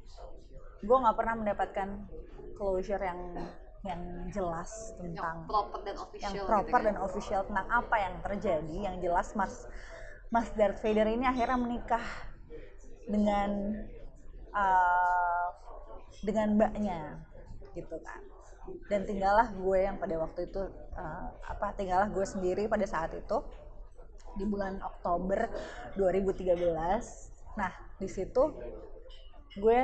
gue 0.80 0.96
nggak 0.96 1.16
pernah 1.16 1.34
mendapatkan 1.36 1.88
closure 2.56 3.02
yang 3.02 3.20
yang 3.86 4.26
jelas 4.34 4.90
tentang 4.98 5.46
yang 5.46 5.46
proper 5.46 5.80
dan 5.86 5.96
official 6.02 6.24
yang 6.26 6.34
gitu 6.34 6.50
proper 6.50 6.80
kan. 6.82 6.86
dan 6.90 6.96
official 6.98 7.40
tentang 7.46 7.68
apa 7.70 7.96
yang 8.02 8.14
terjadi 8.26 8.76
yang 8.90 8.96
jelas 8.98 9.28
Mas 9.38 9.54
Mas 10.34 10.50
Darth 10.58 10.82
Vader 10.82 11.06
ini 11.06 11.24
akhirnya 11.24 11.56
menikah 11.56 12.02
dengan 13.06 13.50
uh, 14.50 15.48
dengan 16.26 16.58
mbaknya 16.58 17.22
gitu 17.78 17.96
kan 18.02 18.20
dan 18.88 19.04
tinggallah 19.04 19.48
gue 19.52 19.78
yang 19.84 19.96
pada 19.96 20.16
waktu 20.20 20.48
itu 20.48 20.62
uh, 20.96 21.26
apa 21.44 21.76
tinggallah 21.76 22.08
gue 22.10 22.24
sendiri 22.24 22.68
pada 22.68 22.86
saat 22.88 23.14
itu 23.14 23.38
di 24.38 24.44
bulan 24.46 24.78
Oktober 24.82 25.50
2013 25.96 26.56
nah 27.58 27.72
di 27.98 28.06
situ 28.06 28.54
gue 29.58 29.80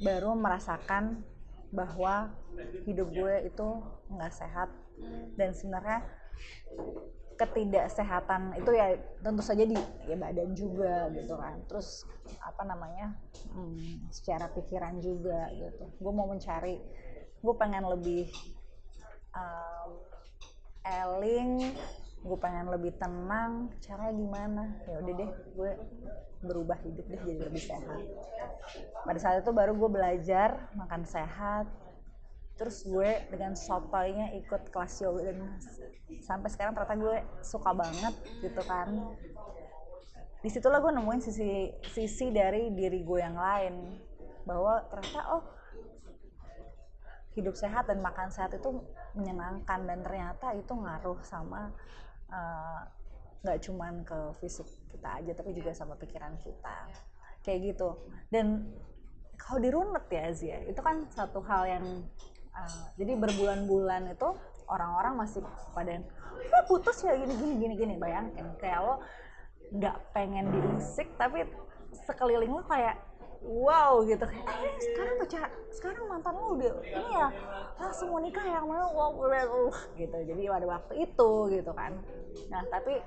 baru 0.00 0.36
merasakan 0.36 1.24
bahwa 1.72 2.30
hidup 2.84 3.08
gue 3.12 3.34
itu 3.48 3.68
nggak 4.12 4.32
sehat. 4.32 4.68
Dan 5.36 5.52
sebenarnya 5.52 6.04
ketidaksehatan 7.36 8.56
itu 8.56 8.72
ya 8.72 8.96
tentu 9.20 9.44
saja 9.44 9.64
di 9.68 9.76
ya 10.08 10.16
badan 10.16 10.56
juga 10.56 11.12
gitu 11.12 11.36
kan. 11.36 11.60
Terus 11.68 12.04
apa 12.40 12.62
namanya 12.64 13.12
hmm, 13.52 14.08
secara 14.08 14.48
pikiran 14.52 15.00
juga 15.00 15.52
gitu. 15.52 15.84
Gue 16.00 16.12
mau 16.12 16.28
mencari 16.28 16.80
gue 17.40 17.54
pengen 17.56 17.84
lebih 17.86 18.28
um, 19.36 19.90
eling 20.86 21.74
gue 22.26 22.38
pengen 22.42 22.66
lebih 22.74 22.92
tenang. 22.98 23.70
Caranya 23.78 24.14
gimana? 24.14 24.64
Ya 24.90 24.96
udah 24.98 25.14
deh 25.14 25.30
gue 25.54 25.70
berubah 26.42 26.78
hidup 26.82 27.06
deh 27.06 27.20
jadi 27.22 27.40
lebih 27.46 27.62
sehat. 27.62 28.02
Pada 29.06 29.18
saat 29.22 29.46
itu 29.46 29.52
baru 29.54 29.78
gue 29.78 29.90
belajar 29.90 30.70
makan 30.74 31.06
sehat. 31.06 31.70
Terus 32.56 32.82
gue 32.88 33.28
dengan 33.30 33.54
sotoynya 33.54 34.32
ikut 34.34 34.72
kelas 34.74 35.04
yoga 35.04 35.28
dan 35.28 35.60
sampai 36.24 36.48
sekarang 36.50 36.72
ternyata 36.72 36.96
gue 36.98 37.16
suka 37.44 37.70
banget 37.70 38.14
gitu 38.42 38.62
kan. 38.66 39.14
Di 40.42 40.48
situlah 40.50 40.82
gue 40.82 40.92
nemuin 40.98 41.22
sisi 41.22 41.70
sisi 41.94 42.34
dari 42.34 42.74
diri 42.74 43.06
gue 43.06 43.18
yang 43.22 43.38
lain. 43.38 43.74
Bahwa 44.42 44.82
ternyata 44.88 45.20
oh 45.36 45.42
hidup 47.36 47.52
sehat 47.52 47.86
dan 47.86 48.00
makan 48.00 48.32
sehat 48.32 48.56
itu 48.56 48.80
menyenangkan. 49.12 49.84
Dan 49.84 50.00
ternyata 50.00 50.56
itu 50.56 50.72
ngaruh 50.72 51.20
sama 51.20 51.68
eh, 52.32 52.80
nggak 53.44 53.58
uh, 53.60 53.62
cuman 53.62 54.02
ke 54.02 54.18
fisik 54.40 54.66
kita 54.88 55.20
aja 55.22 55.32
tapi 55.36 55.52
juga 55.52 55.76
sama 55.76 55.94
pikiran 56.00 56.34
kita. 56.40 56.88
Kayak 57.44 57.76
gitu. 57.76 57.88
Dan 58.32 58.72
kalau 59.36 59.60
dirunut 59.60 60.08
ya 60.08 60.32
Zia 60.32 60.64
itu 60.64 60.80
kan 60.80 61.04
satu 61.12 61.44
hal 61.44 61.68
yang 61.68 61.86
uh, 62.56 62.82
jadi 62.96 63.14
berbulan-bulan 63.20 64.16
itu 64.16 64.28
orang-orang 64.66 65.14
masih 65.20 65.44
pada 65.76 66.02
oh, 66.56 66.64
putus 66.66 67.04
ya 67.04 67.14
gini 67.14 67.36
gini 67.36 67.54
gini 67.60 67.74
gini. 67.76 67.94
Bayangin 68.00 68.48
kayak 68.58 68.80
lo 68.82 69.04
nggak 69.76 69.96
pengen 70.16 70.48
diusik 70.50 71.10
tapi 71.20 71.44
sekeliling 72.06 72.50
lo 72.50 72.64
kayak 72.66 73.05
wow 73.44 74.00
gitu. 74.06 74.24
Kayak 74.24 74.46
eh 74.64 74.74
sekarang 74.80 75.14
pacar 75.20 75.48
sekarang 75.72 76.04
mantan 76.08 76.34
lo 76.36 76.56
udah 76.56 76.72
ini 76.80 77.10
ya 77.12 77.28
langsung 77.76 78.08
mau 78.14 78.20
nikah 78.20 78.46
yang 78.46 78.64
mau 78.64 78.88
wow 78.94 79.68
gitu. 79.98 80.16
Jadi 80.24 80.42
pada 80.48 80.66
waktu 80.66 80.94
itu 81.04 81.30
gitu 81.52 81.72
kan. 81.76 81.92
Nah 82.48 82.62
tapi 82.72 83.00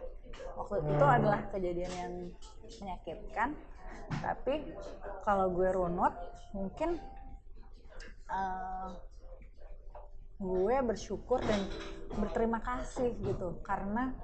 waktu 0.54 0.76
itu 0.86 1.06
adalah 1.06 1.40
kejadian 1.50 1.94
yang 1.98 2.14
menyakitkan. 2.82 3.50
Tapi 4.10 4.74
kalau 5.22 5.54
gue 5.54 5.70
runut 5.70 6.14
mungkin 6.54 6.98
uh, 8.30 8.90
gue 10.40 10.76
bersyukur 10.88 11.44
dan 11.44 11.60
berterima 12.16 12.64
kasih 12.64 13.12
gitu 13.20 13.60
karena 13.60 14.16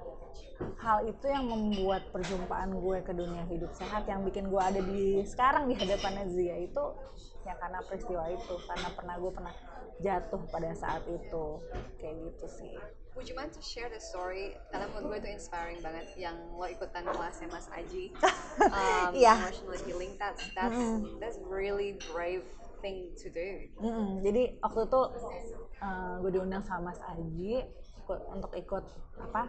hal 0.80 1.04
itu 1.04 1.28
yang 1.28 1.44
membuat 1.44 2.08
perjumpaan 2.08 2.72
gue 2.72 2.98
ke 3.04 3.12
dunia 3.12 3.44
hidup 3.52 3.68
sehat 3.76 4.08
yang 4.08 4.24
bikin 4.24 4.48
gue 4.48 4.56
ada 4.56 4.80
di 4.80 5.20
sekarang 5.28 5.68
di 5.68 5.76
hadapannya 5.76 6.24
Zia 6.32 6.56
itu 6.56 6.84
ya 7.44 7.52
karena 7.60 7.84
peristiwa 7.84 8.24
itu 8.32 8.54
karena 8.64 8.88
pernah 8.96 9.14
gue 9.20 9.32
pernah 9.32 9.54
jatuh 10.00 10.40
pada 10.48 10.72
saat 10.72 11.04
itu 11.04 11.44
kayak 12.00 12.16
gitu 12.32 12.48
sih 12.48 12.76
Would 13.16 13.32
you 13.32 13.36
mind 13.36 13.48
to 13.56 13.64
share 13.64 13.88
the 13.88 13.96
story? 13.96 14.60
Karena 14.68 14.92
menurut 14.92 15.16
gue 15.16 15.18
itu 15.24 15.40
inspiring 15.40 15.80
banget 15.80 16.04
yang 16.20 16.36
lo 16.52 16.68
ikutan 16.68 17.00
kelasnya 17.00 17.48
Mas 17.48 17.64
Aji 17.72 18.12
um, 18.76 19.16
Iya. 19.16 19.40
emotional 19.40 19.80
healing 19.88 20.12
that's 20.20 20.44
that's 20.52 20.80
that's 21.16 21.40
really 21.48 21.96
brave 22.12 22.44
thing 22.84 23.16
to 23.16 23.32
do. 23.32 23.72
Mm-mm. 23.80 24.20
jadi 24.20 24.60
waktu 24.60 24.84
itu 24.84 25.00
uh, 25.82 26.20
gue 26.22 26.30
diundang 26.36 26.64
sama 26.64 26.92
Mas 26.92 27.00
Aji 27.04 27.64
untuk 28.06 28.54
ikut 28.54 28.84
apa 29.18 29.42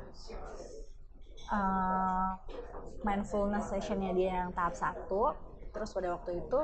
uh, 1.53 2.31
mindfulness 3.05 3.69
sessionnya 3.69 4.11
dia 4.17 4.31
yang 4.45 4.51
tahap 4.55 4.73
satu. 4.73 5.37
Terus 5.71 5.93
pada 5.93 6.17
waktu 6.17 6.41
itu 6.41 6.59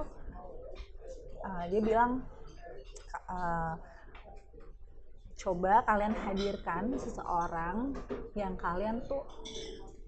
uh, 1.45 1.63
dia 1.69 1.81
bilang 1.83 2.25
uh, 3.29 3.75
coba 5.37 5.83
kalian 5.83 6.15
hadirkan 6.15 6.95
seseorang 6.95 7.93
yang 8.33 8.55
kalian 8.55 9.03
tuh 9.05 9.27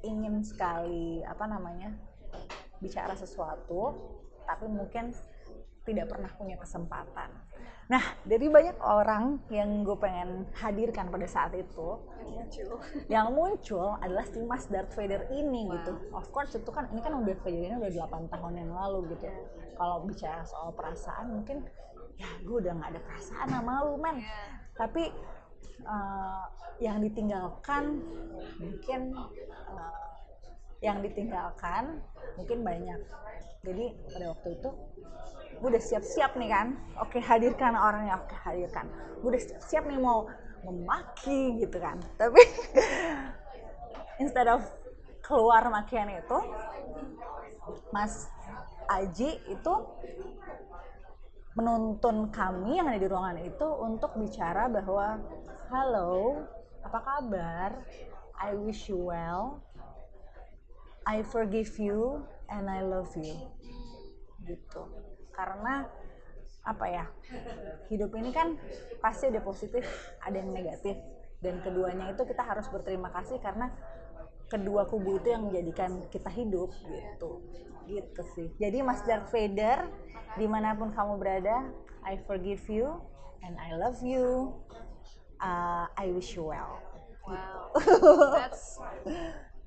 ingin 0.05 0.39
sekali 0.45 1.19
apa 1.27 1.43
namanya 1.49 1.91
bicara 2.79 3.17
sesuatu 3.17 3.97
tapi 4.45 4.69
mungkin 4.69 5.11
tidak 5.85 6.09
pernah 6.09 6.31
punya 6.33 6.57
kesempatan. 6.57 7.29
Nah, 7.85 8.01
dari 8.25 8.49
banyak 8.49 8.81
orang 8.81 9.45
yang 9.53 9.85
gue 9.85 9.93
pengen 10.01 10.49
hadirkan 10.57 11.13
pada 11.13 11.29
saat 11.29 11.53
itu, 11.53 12.01
yang 13.05 13.29
muncul 13.29 13.93
adalah 14.01 14.25
si 14.25 14.41
Mas 14.41 14.65
Darth 14.65 14.97
Vader 14.97 15.29
ini 15.29 15.69
gitu. 15.69 15.93
Of 16.09 16.33
course 16.33 16.57
itu 16.57 16.69
kan 16.73 16.89
ini 16.89 17.05
kan 17.05 17.13
udah 17.13 17.37
kejadiannya 17.45 17.77
udah 17.85 17.93
8 18.09 18.33
tahun 18.33 18.53
yang 18.57 18.71
lalu 18.73 19.13
gitu. 19.13 19.29
Kalau 19.77 20.01
bicara 20.01 20.41
soal 20.49 20.73
perasaan 20.73 21.37
mungkin 21.37 21.61
ya 22.17 22.29
gue 22.41 22.57
udah 22.63 22.73
nggak 22.73 22.89
ada 22.97 23.01
perasaan 23.05 23.47
sama 23.53 23.73
lu 23.85 24.01
men. 24.01 24.17
Tapi 24.73 25.03
uh, 25.85 26.43
yang 26.81 27.05
ditinggalkan 27.05 28.01
mungkin 28.57 29.13
uh, 29.13 30.05
yang 30.81 31.05
ditinggalkan 31.05 32.01
mungkin 32.33 32.65
banyak. 32.65 32.99
Jadi 33.65 33.85
pada 34.09 34.25
waktu 34.33 34.49
itu 34.57 34.69
gue 35.59 35.69
udah 35.71 35.83
siap-siap 35.83 36.35
nih 36.35 36.49
kan. 36.51 36.67
Oke 36.99 37.17
hadirkan 37.23 37.73
orangnya. 37.75 38.19
Oke 38.19 38.35
hadirkan. 38.35 38.87
Gue 39.23 39.35
udah 39.35 39.43
siap-siap 39.43 39.83
nih 39.87 39.99
mau 39.99 40.27
memaki 40.65 41.61
gitu 41.61 41.77
kan. 41.79 42.01
Tapi 42.19 42.41
instead 44.21 44.47
of 44.49 44.63
keluar 45.25 45.65
makian 45.71 46.09
itu 46.11 46.37
Mas 47.89 48.29
Aji 48.85 49.41
itu 49.49 49.73
menuntun 51.57 52.29
kami 52.29 52.77
yang 52.77 52.85
ada 52.91 52.99
di 53.01 53.07
ruangan 53.09 53.39
itu 53.41 53.67
untuk 53.81 54.13
bicara 54.19 54.69
bahwa 54.69 55.17
halo 55.73 56.45
apa 56.85 56.99
kabar? 57.01 57.71
I 58.35 58.53
wish 58.53 58.91
you 58.91 58.99
well. 58.99 59.63
I 61.07 61.23
forgive 61.23 61.73
you 61.81 62.21
and 62.51 62.69
I 62.69 62.83
love 62.85 63.09
you. 63.17 63.39
Gitu 64.45 65.14
karena 65.35 65.85
apa 66.65 66.85
ya 66.89 67.05
hidup 67.93 68.09
ini 68.17 68.33
kan 68.33 68.57
pasti 68.97 69.29
ada 69.29 69.43
positif 69.43 69.85
ada 70.23 70.39
yang 70.39 70.49
negatif. 70.49 70.97
Dan 71.43 71.61
keduanya 71.61 72.09
itu 72.09 72.25
kita 72.25 72.41
harus 72.41 72.65
berterima 72.73 73.13
kasih 73.13 73.37
karena 73.37 73.69
kedua 74.49 74.89
kubu 74.89 75.21
itu 75.21 75.29
yang 75.29 75.45
menjadikan 75.45 76.09
kita 76.09 76.31
hidup 76.33 76.73
gitu. 76.73 77.45
Gitu 77.85 78.21
sih. 78.33 78.47
Jadi 78.57 78.81
Mas 78.81 79.05
Darth 79.05 79.29
Vader 79.29 79.85
di 80.41 80.49
mana 80.49 80.73
pun 80.73 80.89
kamu 80.89 81.21
berada 81.21 81.69
I 82.01 82.17
forgive 82.25 82.65
you 82.65 82.97
and 83.45 83.61
I 83.61 83.77
love 83.77 84.01
you. 84.01 84.57
Uh, 85.37 85.85
I 85.93 86.09
wish 86.09 86.33
you 86.33 86.49
well. 86.49 86.81
Wow, 87.25 87.73
that's 88.37 88.77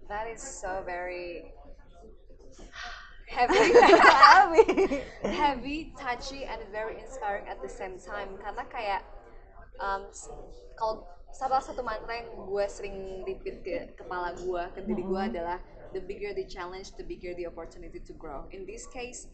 that 0.06 0.30
is 0.30 0.38
so 0.38 0.78
very 0.86 1.50
heavy, 3.28 3.60
heavy, 5.22 5.92
touchy, 6.00 6.44
and 6.44 6.60
very 6.72 7.00
inspiring 7.00 7.44
at 7.48 7.60
the 7.62 7.68
same 7.68 8.00
time. 8.00 8.36
Karena 8.40 8.64
kayak 8.66 9.02
um, 9.78 10.08
kalau 10.74 11.04
salah 11.30 11.60
satu 11.60 11.84
mantra 11.84 12.24
yang 12.24 12.32
gue 12.34 12.64
sering 12.66 12.96
repeat 13.28 13.60
ke 13.60 13.76
kepala 13.94 14.32
gue, 14.34 14.62
ke 14.72 14.80
diri 14.82 15.04
gue 15.04 15.22
adalah 15.22 15.60
the 15.92 16.00
bigger 16.00 16.32
the 16.32 16.48
challenge, 16.48 16.96
the 16.96 17.04
bigger 17.04 17.36
the 17.36 17.44
opportunity 17.44 18.00
to 18.00 18.16
grow. 18.16 18.48
In 18.50 18.64
this 18.64 18.88
case, 18.88 19.28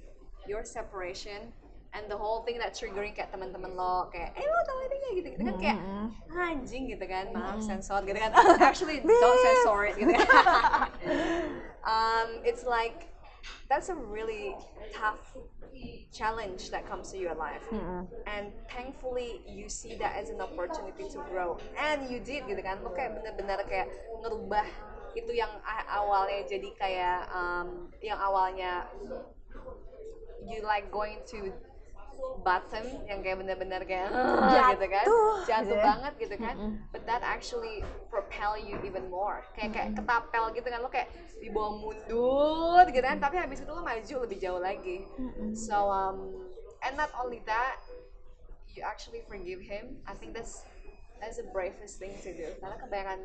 your 0.44 0.66
separation 0.66 1.54
and 1.94 2.10
the 2.10 2.18
whole 2.18 2.42
thing 2.42 2.58
that 2.58 2.74
triggering 2.74 3.14
kayak 3.14 3.30
teman-teman 3.30 3.78
lo 3.78 4.10
kayak 4.10 4.34
eh 4.34 4.42
lo 4.42 4.60
tau 4.66 4.78
ini 4.82 4.96
nggak 4.98 5.12
gitu 5.14 5.28
gitu 5.38 5.42
kan 5.46 5.56
kayak 5.62 5.78
Mm-mm. 5.78 6.06
anjing 6.34 6.84
gitu 6.90 7.04
kan 7.06 7.30
maaf 7.30 7.62
Mm. 7.62 7.70
sensor 7.70 8.02
gitu 8.02 8.18
kan 8.18 8.34
actually 8.66 8.98
don't 8.98 9.38
censor 9.38 9.78
it 9.86 9.94
gitu 9.94 10.10
kan 10.10 10.26
um, 11.94 12.42
it's 12.42 12.66
like 12.66 13.13
that's 13.68 13.88
a 13.88 13.94
really 13.94 14.54
tough 14.92 15.36
challenge 16.12 16.70
that 16.70 16.86
comes 16.88 17.10
to 17.12 17.18
your 17.18 17.34
life. 17.34 17.62
Mm-mm. 17.70 18.06
and 18.26 18.52
thankfully 18.70 19.42
you 19.46 19.68
see 19.68 19.96
that 19.98 20.16
as 20.16 20.30
an 20.30 20.40
opportunity 20.40 21.08
to 21.10 21.18
grow. 21.30 21.58
And 21.76 22.08
you 22.10 22.20
did 22.20 22.46
gitu 22.46 22.62
kan. 22.62 22.80
Lo 22.84 22.94
kayak 22.94 23.18
bener-bener 23.20 23.60
kayak 23.66 23.90
ngerubah 24.22 24.66
itu 25.14 25.32
yang 25.34 25.50
awalnya. 25.90 26.46
Jadi 26.46 26.70
kayak 26.78 27.26
um, 27.34 27.90
yang 27.98 28.18
awalnya 28.18 28.86
you 30.44 30.60
like 30.62 30.92
going 30.92 31.24
to 31.24 31.50
bottom 32.44 32.84
yang 33.08 33.24
kayak 33.24 33.40
bener-bener 33.40 33.82
kayak 33.88 34.08
"Ah," 34.12 34.70
gitu 34.76 34.86
kan? 34.90 35.06
Jatuh, 35.06 35.32
jatuh 35.48 35.62
gitu 35.64 35.74
ya. 35.74 35.84
banget 35.84 36.12
gitu 36.20 36.36
kan? 36.36 36.54
But 36.92 37.02
that 37.08 37.22
actually 37.24 37.80
propel 38.12 38.54
you 38.60 38.76
even 38.84 39.08
more. 39.08 39.42
Kayak 39.56 39.70
kayak 39.72 39.88
ketapel 39.96 40.44
gitu 40.52 40.66
kan? 40.68 40.78
Lo 40.84 40.90
kayak 40.92 41.08
dibawa 41.40 41.70
mundur 41.78 42.84
gitu 42.92 43.04
kan? 43.04 43.16
Tapi 43.18 43.36
habis 43.40 43.64
itu 43.64 43.70
lo 43.72 43.82
maju 43.82 44.14
lebih 44.28 44.38
jauh 44.38 44.60
lagi. 44.60 45.04
So 45.56 45.88
um, 45.88 46.36
and 46.84 46.94
not 46.98 47.10
only 47.16 47.40
that, 47.48 47.80
you 48.74 48.82
actually 48.84 49.22
forgive 49.26 49.62
him. 49.62 50.02
I 50.04 50.14
think 50.18 50.34
that's 50.34 50.62
that's 51.22 51.38
the 51.40 51.48
bravest 51.48 51.98
thing 52.02 52.12
to 52.22 52.30
do. 52.34 52.48
Karena 52.60 52.76
kebanyakan 52.76 53.20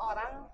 orang 0.00 0.48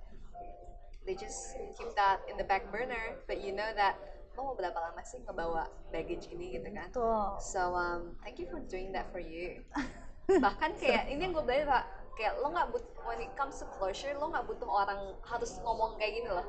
they 1.06 1.14
just 1.14 1.56
keep 1.78 1.88
that 1.96 2.20
in 2.28 2.36
the 2.36 2.44
back 2.44 2.68
burner, 2.72 3.16
but 3.26 3.40
you 3.40 3.52
know 3.52 3.68
that 3.76 3.96
lo 4.38 4.54
mau 4.54 4.54
berapa 4.54 4.78
lama 4.78 5.02
sih 5.02 5.18
ngebawa 5.26 5.66
baggage 5.90 6.30
ini 6.30 6.54
gitu 6.54 6.70
kan? 6.70 6.86
Betul. 6.94 7.26
So 7.42 7.74
um, 7.74 8.14
thank 8.22 8.38
you 8.38 8.46
for 8.46 8.62
doing 8.70 8.94
that 8.94 9.10
for 9.10 9.18
you. 9.18 9.66
Bahkan 10.46 10.78
kayak 10.78 11.10
ini 11.10 11.26
yang 11.26 11.34
gue 11.34 11.42
belajar 11.42 11.66
pak, 11.66 11.84
kayak 12.14 12.38
lo 12.38 12.54
nggak 12.54 12.70
butuh 12.70 12.94
when 13.02 13.18
it 13.18 13.32
comes 13.34 13.58
to 13.58 13.66
closure 13.74 14.14
lo 14.14 14.30
nggak 14.30 14.46
butuh 14.46 14.70
orang 14.70 15.18
harus 15.26 15.58
ngomong 15.66 15.98
kayak 15.98 16.22
gini 16.22 16.30
loh. 16.30 16.46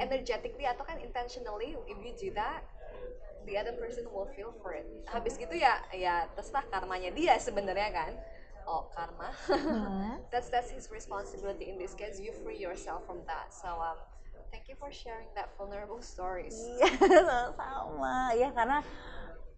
Energetically 0.00 0.64
atau 0.64 0.88
kan 0.88 0.96
intentionally 0.96 1.76
if 1.84 1.98
you 2.00 2.16
do 2.16 2.32
that, 2.32 2.64
the 3.44 3.60
other 3.60 3.76
person 3.76 4.08
will 4.08 4.32
feel 4.32 4.56
for 4.64 4.72
it. 4.72 4.88
Habis 5.04 5.36
gitu 5.36 5.52
ya 5.52 5.84
ya 5.92 6.24
terserah 6.32 6.64
karmanya 6.72 7.12
dia 7.12 7.36
sebenarnya 7.36 7.92
kan. 7.92 8.12
Oh 8.64 8.88
karma. 8.96 9.28
Hmm. 9.44 10.24
that's 10.32 10.48
that's 10.48 10.72
his 10.72 10.88
responsibility 10.88 11.68
in 11.68 11.76
this 11.76 11.92
case. 11.92 12.16
You 12.16 12.32
free 12.32 12.56
yourself 12.56 13.04
from 13.04 13.20
that. 13.28 13.52
So 13.52 13.68
um, 13.68 14.00
thank 14.50 14.66
you 14.68 14.76
for 14.78 14.90
sharing 14.92 15.28
that 15.34 15.52
vulnerable 15.58 16.02
stories. 16.02 16.54
Iya, 16.54 16.90
sama. 17.56 18.32
Ya 18.34 18.48
karena 18.52 18.82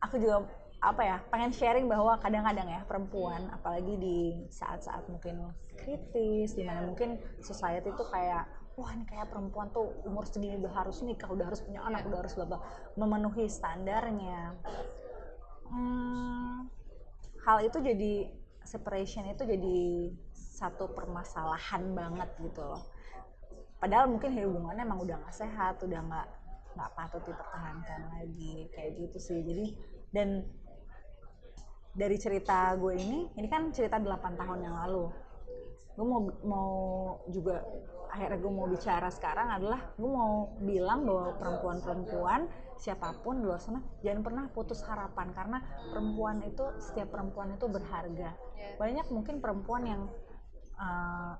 aku 0.01 0.17
juga 0.21 0.47
apa 0.79 1.03
ya 1.03 1.19
pengen 1.27 1.51
sharing 1.51 1.91
bahwa 1.91 2.15
kadang-kadang 2.23 2.71
ya 2.71 2.87
perempuan 2.87 3.51
apalagi 3.51 3.99
di 3.99 4.19
saat-saat 4.47 5.11
mungkin 5.11 5.51
kritis 5.75 6.55
di 6.55 6.63
mana 6.63 6.87
mungkin 6.87 7.19
society 7.43 7.91
tuh 7.99 8.07
kayak 8.07 8.47
wah 8.79 8.95
ini 8.95 9.03
kayak 9.11 9.27
perempuan 9.27 9.75
tuh 9.75 9.91
umur 10.07 10.23
segini 10.23 10.55
udah 10.55 10.71
harus 10.71 11.03
nikah 11.03 11.27
udah 11.27 11.51
harus 11.51 11.67
punya 11.67 11.83
anak 11.83 12.07
udah 12.07 12.23
harus 12.23 12.39
bla 12.39 12.47
bla 12.47 12.63
memenuhi 12.95 13.51
standarnya 13.51 14.55
Hmm, 15.69 16.65
hal 17.45 17.61
itu 17.61 17.77
jadi 17.85 18.33
separation 18.65 19.29
itu 19.29 19.45
jadi 19.45 19.79
satu 20.33 20.97
permasalahan 20.97 21.93
banget 21.93 22.29
gitu 22.41 22.65
loh 22.65 22.89
padahal 23.79 24.11
mungkin 24.11 24.35
hubungannya 24.35 24.83
emang 24.83 25.01
udah 25.07 25.17
nggak 25.23 25.35
sehat 25.35 25.79
udah 25.83 26.01
nggak 26.03 26.29
nggak 26.79 26.91
patut 26.95 27.23
dipertahankan 27.27 28.01
lagi 28.15 28.71
kayak 28.71 28.95
gitu 28.95 29.19
sih. 29.19 29.39
Jadi 29.43 29.67
dan 30.15 30.47
dari 31.99 32.15
cerita 32.15 32.79
gue 32.79 32.95
ini 32.95 33.27
ini 33.35 33.49
kan 33.51 33.75
cerita 33.75 33.99
8 33.99 34.39
tahun 34.39 34.61
yang 34.63 34.77
lalu. 34.87 35.11
Gue 35.99 36.07
mau 36.07 36.23
mau 36.47 36.71
juga 37.27 37.59
akhirnya 38.09 38.39
gue 38.39 38.53
mau 38.55 38.71
bicara 38.71 39.11
sekarang 39.11 39.51
adalah 39.51 39.83
gue 39.99 40.07
mau 40.07 40.55
bilang 40.63 41.03
bahwa 41.03 41.35
perempuan-perempuan 41.37 42.47
siapa 42.79 43.11
pun 43.21 43.43
di 43.43 43.51
luar 43.51 43.59
sana 43.59 43.83
jangan 44.07 44.23
pernah 44.23 44.45
putus 44.55 44.79
harapan. 44.87 45.35
Karena 45.35 45.59
perempuan 45.91 46.47
itu 46.47 46.63
setiap 46.79 47.11
perempuan 47.11 47.59
itu 47.59 47.67
berharga. 47.67 48.31
Yeah. 48.59 48.75
banyak 48.79 49.07
mungkin 49.11 49.39
perempuan 49.43 49.83
yang 49.87 50.03
eh, 50.79 51.35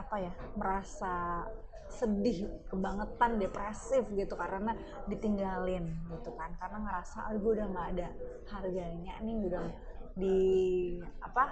apa 0.00 0.16
ya 0.16 0.32
merasa 0.56 1.44
sedih 1.90 2.46
kebangetan 2.70 3.42
depresif 3.42 4.06
gitu 4.14 4.34
karena 4.38 4.72
ditinggalin 5.10 5.90
gitu 6.08 6.30
kan. 6.38 6.54
Karena 6.56 6.78
ngerasa 6.86 7.28
"Ah, 7.28 7.34
gue 7.34 7.52
udah 7.58 7.66
nggak 7.66 7.88
ada 7.98 8.08
harganya 8.54 9.14
nih 9.20 9.36
udah 9.50 9.66
di 10.14 10.38
apa 11.20 11.44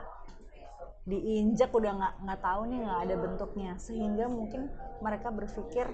diinjak 1.09 1.73
udah 1.73 1.93
nggak 1.99 2.15
nggak 2.25 2.41
tahu 2.45 2.61
nih 2.71 2.79
nggak 2.87 3.01
ada 3.09 3.15
bentuknya. 3.19 3.73
Sehingga 3.83 4.25
mungkin 4.31 4.71
mereka 5.03 5.29
berpikir 5.35 5.87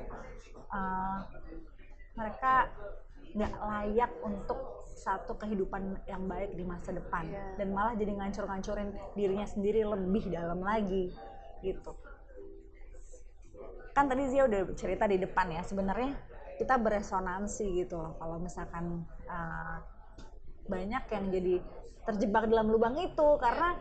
eh, 0.75 1.19
mereka 2.15 2.69
nggak 3.35 3.53
layak 3.59 4.13
untuk 4.23 4.59
satu 4.95 5.35
kehidupan 5.37 5.99
yang 6.07 6.25
baik 6.31 6.55
di 6.55 6.63
masa 6.65 6.95
depan. 6.95 7.27
Iya. 7.27 7.59
dan 7.59 7.69
malah 7.75 7.95
jadi 7.99 8.13
ngancur-ngancurin 8.15 8.89
dirinya 9.19 9.45
sendiri 9.45 9.83
lebih 9.85 10.31
dalam 10.31 10.63
lagi 10.63 11.11
gitu 11.65 11.93
kan 13.95 14.11
tadi 14.11 14.27
Zia 14.27 14.45
udah 14.51 14.75
cerita 14.75 15.07
di 15.07 15.23
depan 15.23 15.55
ya 15.55 15.63
sebenarnya 15.63 16.19
kita 16.59 16.75
beresonansi 16.79 17.67
gitu 17.79 17.99
loh 17.99 18.19
kalau 18.19 18.43
misalkan 18.43 19.07
uh, 19.31 19.79
banyak 20.67 21.05
yang 21.15 21.25
jadi 21.31 21.55
terjebak 22.05 22.51
dalam 22.51 22.69
lubang 22.69 22.99
itu 22.99 23.29
karena 23.39 23.79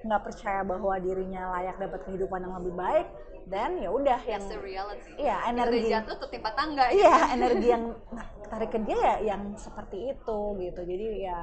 nggak 0.00 0.22
percaya 0.24 0.64
bahwa 0.64 0.96
dirinya 0.96 1.52
layak 1.58 1.76
dapat 1.76 2.00
kehidupan 2.08 2.40
yang 2.44 2.54
lebih 2.60 2.74
baik 2.76 3.06
dan 3.48 3.80
ya 3.80 3.90
udah 3.92 4.20
yang 4.24 4.44
iya 4.44 4.54
Kita 4.54 5.16
udah 5.20 5.36
energi 5.48 5.88
jatuh 5.90 6.16
tertimpa 6.22 6.50
tangga. 6.56 6.84
gitu. 6.88 7.00
iya 7.04 7.16
energi 7.34 7.68
yang 7.68 7.84
nah, 8.12 8.26
tarik 8.48 8.70
ke 8.72 8.78
dia 8.84 8.98
ya 9.00 9.16
yang 9.34 9.42
seperti 9.56 9.98
itu 10.16 10.38
gitu 10.60 10.80
jadi 10.84 11.06
ya 11.24 11.38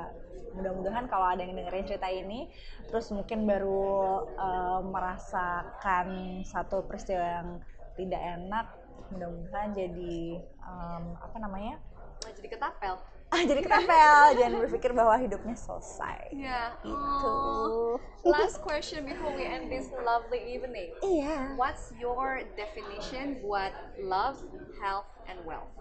mudah-mudahan 0.57 1.05
kalau 1.05 1.29
ada 1.29 1.39
yang 1.39 1.53
dengerin 1.53 1.85
cerita 1.85 2.09
ini 2.09 2.49
terus 2.87 3.13
mungkin 3.13 3.45
baru 3.45 3.93
eh, 4.25 4.79
merasakan 4.83 6.07
satu 6.43 6.81
peristiwa 6.83 7.21
yang 7.21 7.49
tidak 7.93 8.19
enak 8.19 8.65
mudah-mudahan 9.07 9.71
jadi 9.71 10.17
em, 10.43 11.03
apa 11.15 11.37
namanya 11.39 11.79
jadi 12.27 12.49
ketapel. 12.49 12.99
ah 13.27 13.43
jadi 13.43 13.59
ketempel 13.59 14.21
jangan 14.39 14.55
berpikir 14.63 14.91
bahwa 14.91 15.15
hidupnya 15.15 15.55
selesai 15.55 16.31
Ya. 16.31 16.75
gitu 16.83 17.27
Oh. 17.27 17.95
Last 18.27 18.59
question 18.59 19.07
before 19.07 19.31
we 19.31 19.47
end 19.47 19.71
this 19.71 19.87
lovely 20.03 20.43
evening. 20.51 20.91
iya 20.99 21.55
What's 21.55 21.95
your 21.95 22.43
definition 22.59 23.39
buat 23.39 23.71
love, 23.99 24.43
health, 24.79 25.07
and 25.25 25.39
wealth? 25.47 25.71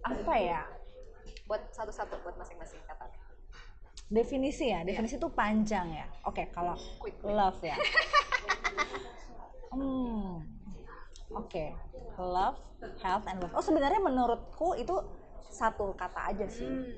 apa 0.00 0.34
ya 0.36 0.62
Buat 1.44 1.74
satu-satu 1.74 2.22
buat 2.22 2.38
masing-masing 2.38 2.78
kata. 2.86 3.10
Definisi 4.10 4.74
ya 4.74 4.82
definisi 4.82 5.16
itu 5.16 5.30
panjang 5.30 5.86
ya. 5.94 6.06
Oke 6.26 6.50
kalau 6.50 6.74
Quick. 6.98 7.22
love 7.22 7.60
ya. 7.62 7.76
Hmm 9.70 10.42
oke. 11.30 11.64
Love 12.18 12.58
health 13.06 13.22
and 13.30 13.38
wealth 13.38 13.54
oh 13.54 13.62
sebenarnya 13.62 14.02
menurutku 14.02 14.74
itu 14.74 14.98
satu 15.46 15.94
kata 15.94 16.34
aja 16.34 16.46
sih. 16.50 16.66
Hmm. 16.66 16.90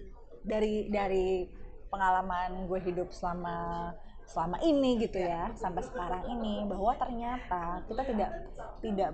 dari 0.42 0.90
dari 0.90 1.46
pengalaman 1.86 2.66
gue 2.66 2.80
hidup 2.82 3.14
selama 3.14 3.92
selama 4.26 4.58
ini 4.64 5.04
gitu 5.04 5.20
ya 5.20 5.52
sampai 5.54 5.84
sekarang 5.84 6.24
ini 6.34 6.66
bahwa 6.66 6.96
ternyata 6.98 7.84
kita 7.86 8.02
tidak 8.08 8.30
tidak 8.80 9.10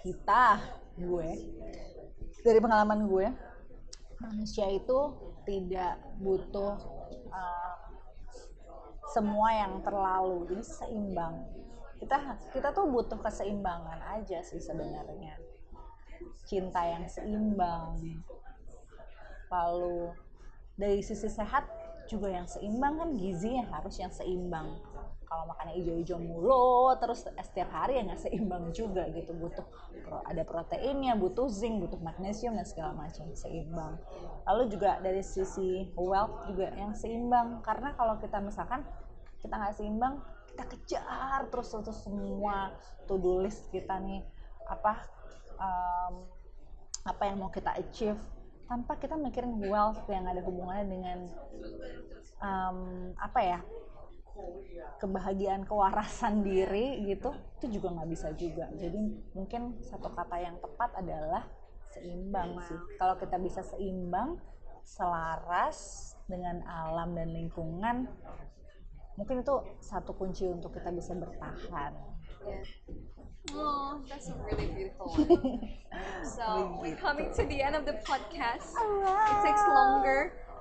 kita 0.00 0.44
gue 0.96 1.28
dari 2.46 2.58
pengalaman 2.62 3.10
gue 3.10 3.26
manusia 4.24 4.66
itu 4.72 4.98
tidak 5.44 6.00
butuh 6.20 6.80
uh, 7.28 7.76
semua 9.12 9.48
yang 9.52 9.84
terlalu 9.84 10.48
jadi 10.48 10.64
seimbang 10.64 11.44
kita 12.04 12.36
kita 12.52 12.68
tuh 12.74 12.90
butuh 12.90 13.16
keseimbangan 13.16 13.96
aja 14.18 14.44
sih 14.44 14.60
sebenarnya. 14.60 15.40
Cinta 16.44 16.84
yang 16.84 17.08
seimbang 17.08 17.96
lalu 19.48 20.12
dari 20.76 21.00
sisi 21.00 21.30
sehat 21.30 21.64
juga 22.10 22.28
yang 22.28 22.44
seimbang 22.44 23.00
kan 23.00 23.10
gizinya 23.16 23.64
harus 23.72 23.96
yang 23.96 24.12
seimbang 24.12 24.76
kalau 25.34 25.50
makannya 25.50 25.82
hijau-hijau 25.82 26.22
mulu 26.22 26.94
terus 27.02 27.26
setiap 27.26 27.66
hari 27.74 27.98
ya 27.98 28.06
nggak 28.06 28.22
seimbang 28.22 28.70
juga 28.70 29.10
gitu. 29.10 29.34
Butuh 29.34 29.66
ada 30.30 30.46
proteinnya 30.46 31.18
butuh 31.18 31.50
zinc 31.50 31.82
butuh 31.82 31.98
magnesium 31.98 32.54
dan 32.54 32.62
segala 32.62 32.94
macam 32.94 33.26
seimbang. 33.34 33.98
Lalu 34.46 34.70
juga 34.70 35.02
dari 35.02 35.26
sisi 35.26 35.90
wealth 35.98 36.46
juga 36.46 36.70
yang 36.78 36.94
seimbang. 36.94 37.66
Karena 37.66 37.98
kalau 37.98 38.22
kita 38.22 38.38
misalkan 38.38 38.86
kita 39.42 39.58
nggak 39.58 39.74
seimbang 39.74 40.22
kita 40.54 40.64
kejar 40.70 41.50
terus 41.50 41.74
terus 41.74 41.98
semua 42.06 42.70
to 43.10 43.18
do 43.18 43.42
list 43.42 43.66
kita 43.74 43.98
nih 43.98 44.22
apa 44.70 45.02
um, 45.58 46.30
apa 47.02 47.22
yang 47.26 47.42
mau 47.42 47.50
kita 47.50 47.74
achieve 47.74 48.22
tanpa 48.70 48.94
kita 49.02 49.18
mikirin 49.18 49.58
wealth 49.66 50.06
yang 50.06 50.24
ada 50.30 50.40
hubungannya 50.46 50.86
dengan 50.86 51.18
um, 52.38 53.10
apa 53.18 53.40
ya 53.42 53.58
kebahagiaan 54.98 55.62
kewarasan 55.66 56.42
diri 56.42 57.06
gitu 57.06 57.34
itu 57.60 57.78
juga 57.78 57.94
nggak 57.94 58.08
bisa 58.10 58.28
juga 58.34 58.66
jadi 58.74 58.98
mungkin 59.34 59.78
satu 59.82 60.10
kata 60.10 60.36
yang 60.42 60.56
tepat 60.58 60.90
adalah 60.98 61.44
seimbang 61.94 62.58
sih 62.66 62.78
kalau 62.98 63.14
kita 63.18 63.36
bisa 63.38 63.62
seimbang 63.62 64.38
selaras 64.84 66.12
dengan 66.26 66.64
alam 66.66 67.14
dan 67.14 67.30
lingkungan 67.30 68.10
mungkin 69.14 69.46
itu 69.46 69.54
satu 69.78 70.16
kunci 70.18 70.50
untuk 70.50 70.74
kita 70.74 70.90
bisa 70.90 71.14
bertahan 71.14 71.94
Yeah. 72.44 72.60
Oh, 73.52 74.00
that's 74.08 74.28
a 74.28 74.34
really 74.44 74.66
beautiful 74.72 75.06
one. 75.06 75.68
so 76.24 76.78
we're 76.80 76.96
coming 76.96 77.28
to 77.36 77.44
the 77.44 77.62
end 77.62 77.76
of 77.76 77.84
the 77.84 77.92
podcast. 78.04 78.72
It 78.72 79.38
takes 79.44 79.53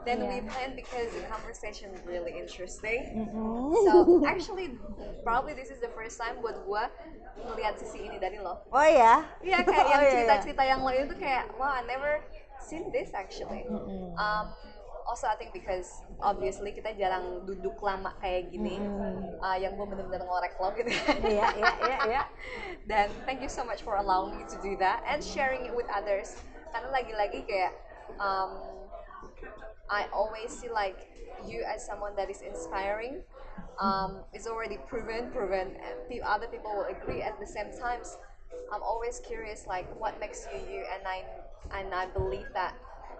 longer 0.03 0.19
than 0.19 0.27
we 0.29 0.35
Yeah. 0.35 0.51
planned 0.51 0.75
because 0.75 1.09
the 1.13 1.21
conversation 1.27 1.93
is 1.93 2.01
really 2.05 2.33
interesting. 2.39 3.01
Mm-mm. 3.15 3.73
So 3.85 4.21
actually, 4.27 4.77
probably 5.23 5.53
this 5.53 5.69
is 5.69 5.79
the 5.79 5.89
first 5.95 6.19
time 6.19 6.41
buat 6.41 6.65
gua 6.65 6.89
melihat 7.49 7.79
sisi 7.79 8.05
ini 8.07 8.19
dari 8.19 8.37
lo. 8.39 8.59
oh 8.71 8.87
ya 8.87 9.23
Iya 9.41 9.57
kayak 9.65 9.87
yang 9.93 10.01
Oh, 10.01 10.05
iya, 10.05 10.09
iya. 10.09 10.11
cerita-cerita 10.11 10.63
yang 10.63 10.81
lain 10.85 11.07
itu 11.09 11.15
kayak 11.17 11.49
wow 11.57 11.71
I 11.73 11.81
never 11.87 12.21
seen 12.61 12.91
this 12.91 13.11
actually. 13.13 13.65
Mm-mm. 13.67 14.13
Um, 14.15 14.45
also 15.03 15.27
I 15.27 15.35
think 15.35 15.51
because 15.51 15.89
obviously 16.23 16.71
kita 16.71 16.95
jarang 16.95 17.43
duduk 17.43 17.75
lama 17.83 18.15
kayak 18.23 18.47
gini, 18.53 18.79
Mm-mm. 18.79 19.35
uh, 19.43 19.57
yang 19.59 19.75
gue 19.75 19.83
bener-bener 19.83 20.23
ngorek 20.23 20.55
lo 20.61 20.71
gitu. 20.77 20.87
iya 21.27 21.47
iya 21.57 21.71
iya 21.83 21.97
iya 22.07 22.23
Dan 22.89 23.11
thank 23.27 23.43
you 23.43 23.51
so 23.51 23.63
much 23.67 23.83
for 23.83 23.95
allowing 23.99 24.35
me 24.39 24.43
to 24.47 24.55
do 24.63 24.75
that 24.79 25.03
and 25.03 25.19
sharing 25.19 25.67
it 25.67 25.73
with 25.75 25.87
others. 25.91 26.39
Karena 26.71 26.89
lagi-lagi 26.95 27.43
kayak 27.43 27.73
um, 28.21 28.82
I 29.93 30.09
always 30.09 30.49
see 30.49 30.73
like 30.73 30.97
you 31.45 31.61
as 31.61 31.85
someone 31.85 32.15
that 32.17 32.29
is 32.29 32.41
inspiring. 32.41 33.21
Um, 33.77 34.25
it's 34.33 34.47
already 34.47 34.77
proven, 34.89 35.29
proven, 35.29 35.77
and 35.77 36.21
other 36.25 36.47
people 36.47 36.73
will 36.73 36.89
agree. 36.89 37.21
At 37.21 37.39
the 37.39 37.45
same 37.45 37.69
times, 37.77 38.17
I'm 38.73 38.81
always 38.81 39.21
curious 39.21 39.65
like 39.69 39.85
what 40.01 40.19
makes 40.19 40.47
you 40.49 40.57
you, 40.65 40.81
and 40.89 41.05
I 41.05 41.21
and 41.77 41.93
I 41.93 42.07
believe 42.09 42.49
that 42.53 42.73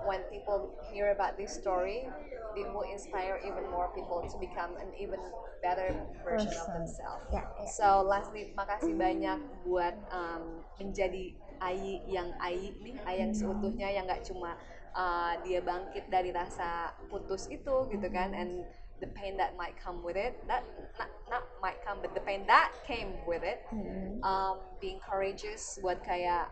when 0.06 0.26
people 0.34 0.74
hear 0.92 1.12
about 1.12 1.38
this 1.38 1.54
story, 1.54 2.10
it 2.58 2.68
will 2.74 2.86
inspire 2.90 3.40
even 3.46 3.70
more 3.70 3.90
people 3.94 4.26
to 4.26 4.38
become 4.42 4.74
an 4.82 4.90
even 5.00 5.20
better 5.62 5.94
version 6.26 6.50
of 6.50 6.68
themselves. 6.74 7.24
Ya, 7.32 7.46
ya. 7.46 7.66
So 7.70 8.02
lastly, 8.04 8.50
makasih 8.58 8.98
banyak 8.98 9.40
buat 9.64 9.94
um, 10.10 10.66
menjadi 10.82 11.38
Ayi 11.64 12.04
yang 12.12 12.28
Ayi 12.44 12.76
nih, 12.84 12.98
Ayi 13.08 13.24
yang 13.24 13.32
seutuhnya 13.32 13.88
yang 13.88 14.04
nggak 14.04 14.26
cuma 14.28 14.60
uh, 14.96 15.38
dia 15.46 15.60
bangkit 15.62 16.10
dari 16.10 16.32
rasa 16.32 16.94
putus 17.10 17.50
itu 17.50 17.90
gitu 17.92 18.08
kan, 18.10 18.34
and 18.34 18.64
the 19.02 19.10
pain 19.20 19.36
that 19.36 19.58
might 19.60 19.76
come 19.76 20.00
with 20.00 20.16
it, 20.16 20.40
that 20.48 20.64
not, 20.96 21.12
not 21.28 21.44
might 21.60 21.82
come, 21.84 22.00
but 22.00 22.16
the 22.16 22.24
pain 22.24 22.48
that 22.48 22.72
came 22.88 23.20
with 23.28 23.44
it, 23.44 23.66
Mm-mm. 23.74 24.22
um, 24.24 24.64
being 24.80 25.02
courageous 25.04 25.76
buat 25.84 26.00
kayak 26.08 26.48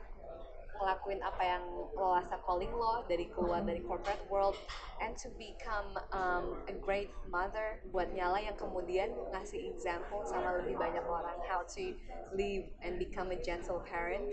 ngelakuin 0.81 1.21
apa 1.21 1.43
yang 1.45 1.63
lo 1.93 2.17
rasa 2.17 2.41
calling 2.41 2.73
lo 2.73 3.05
dari 3.05 3.29
keluar 3.29 3.61
dari 3.61 3.85
corporate 3.85 4.21
world 4.33 4.57
and 4.97 5.13
to 5.13 5.29
become 5.37 5.93
um, 6.09 6.57
a 6.65 6.75
great 6.81 7.13
mother 7.29 7.85
buat 7.93 8.09
nyala 8.17 8.41
yang 8.41 8.57
kemudian 8.57 9.13
ngasih 9.29 9.69
example 9.69 10.25
sama 10.25 10.57
lebih 10.65 10.75
banyak 10.81 11.05
orang 11.05 11.37
how 11.45 11.61
to 11.61 11.93
live 12.33 12.65
and 12.81 12.97
become 12.97 13.29
a 13.29 13.39
gentle 13.39 13.79
parent 13.85 14.25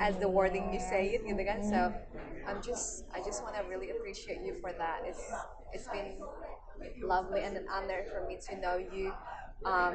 as 0.00 0.16
the 0.16 0.28
wording 0.28 0.72
you 0.72 0.80
say 0.80 1.12
it 1.12 1.22
gitu 1.28 1.42
kan? 1.44 1.60
So 1.60 1.92
I'm 2.48 2.60
just 2.64 3.04
I 3.12 3.20
just 3.20 3.44
want 3.44 3.56
to 3.56 3.62
really 3.68 3.92
appreciate 3.92 4.40
you 4.40 4.56
for 4.64 4.72
that. 4.76 5.04
It's 5.04 5.24
it's 5.72 5.88
been 5.92 6.16
lovely 7.04 7.40
and 7.44 7.56
an 7.56 7.66
honor 7.68 8.04
for 8.10 8.24
me 8.26 8.38
to 8.50 8.52
know 8.60 8.76
you 8.76 9.12
um, 9.62 9.94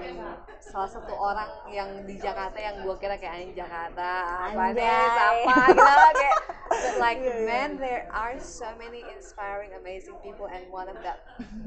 salah 0.59 0.87
satu 0.87 1.11
orang 1.11 1.49
yang 1.67 1.89
di 2.03 2.15
Jakarta 2.15 2.55
yang 2.55 2.79
gue 2.79 2.95
kira 2.95 3.15
kayak 3.15 3.33
anjing 3.35 3.53
Jakarta 3.53 4.09
apa 4.47 4.61
Anjay. 4.71 4.87
siapa 4.87 5.55
gitu 5.67 5.83
kayak 6.15 6.35
but 6.69 6.95
like 7.03 7.19
Iya, 7.19 7.33
iya. 7.33 7.43
man 7.43 7.69
there 7.75 8.05
are 8.09 8.37
so 8.37 8.69
many 8.77 9.01
inspiring 9.09 9.73
amazing 9.75 10.15
people 10.21 10.45
and 10.45 10.63
one 10.69 10.85
of 10.85 10.95
that 11.01 11.25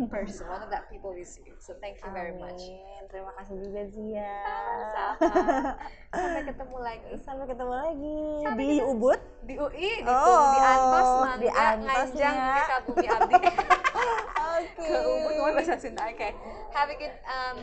person 0.09 0.47
one 0.47 0.63
of 0.63 0.71
that 0.71 0.87
people 0.89 1.13
is 1.13 1.37
you 1.43 1.53
so 1.59 1.75
thank 1.79 1.99
you 1.99 2.11
very 2.11 2.33
much 2.33 2.59
Amin. 2.59 3.03
terima 3.07 3.35
kasih 3.37 3.61
juga 3.61 3.83
Zia 3.91 4.35
Sama. 4.95 5.73
sampai 6.13 6.43
ketemu 6.45 6.77
lagi 6.79 7.11
sampai 7.21 7.47
ketemu 7.47 7.73
lagi 7.75 8.19
Sampai 8.41 8.63
di 8.63 8.77
ketemu. 8.79 8.91
Ubud 8.95 9.21
di 9.43 9.55
UI 9.59 9.91
di, 10.01 10.07
Oh, 10.07 10.45
di 10.49 10.59
Antos 10.61 11.11
Mangga 11.19 11.37
di 11.37 11.49
Antosnya. 11.51 12.31
Nganjang 12.31 12.37
Desa 12.55 12.77
Bumi 12.85 13.07
Abdi 13.07 13.35
oke 14.03 14.77
ke 14.77 14.97
Ubud 14.99 15.33
ngomong 15.39 15.55
bahasa 15.57 15.79
Sunda 15.79 16.05
oke 16.09 16.29
have 16.75 16.89
a 16.91 16.97
good 16.99 17.15
um, 17.29 17.59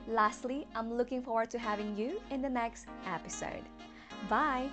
Lastly, 0.08 0.66
I'm 0.74 0.94
looking 0.94 1.22
forward 1.22 1.50
to 1.52 1.60
having 1.60 1.98
you 1.98 2.22
in 2.32 2.42
the 2.42 2.50
next 2.50 2.88
episode. 3.06 3.64
Bye! 4.30 4.70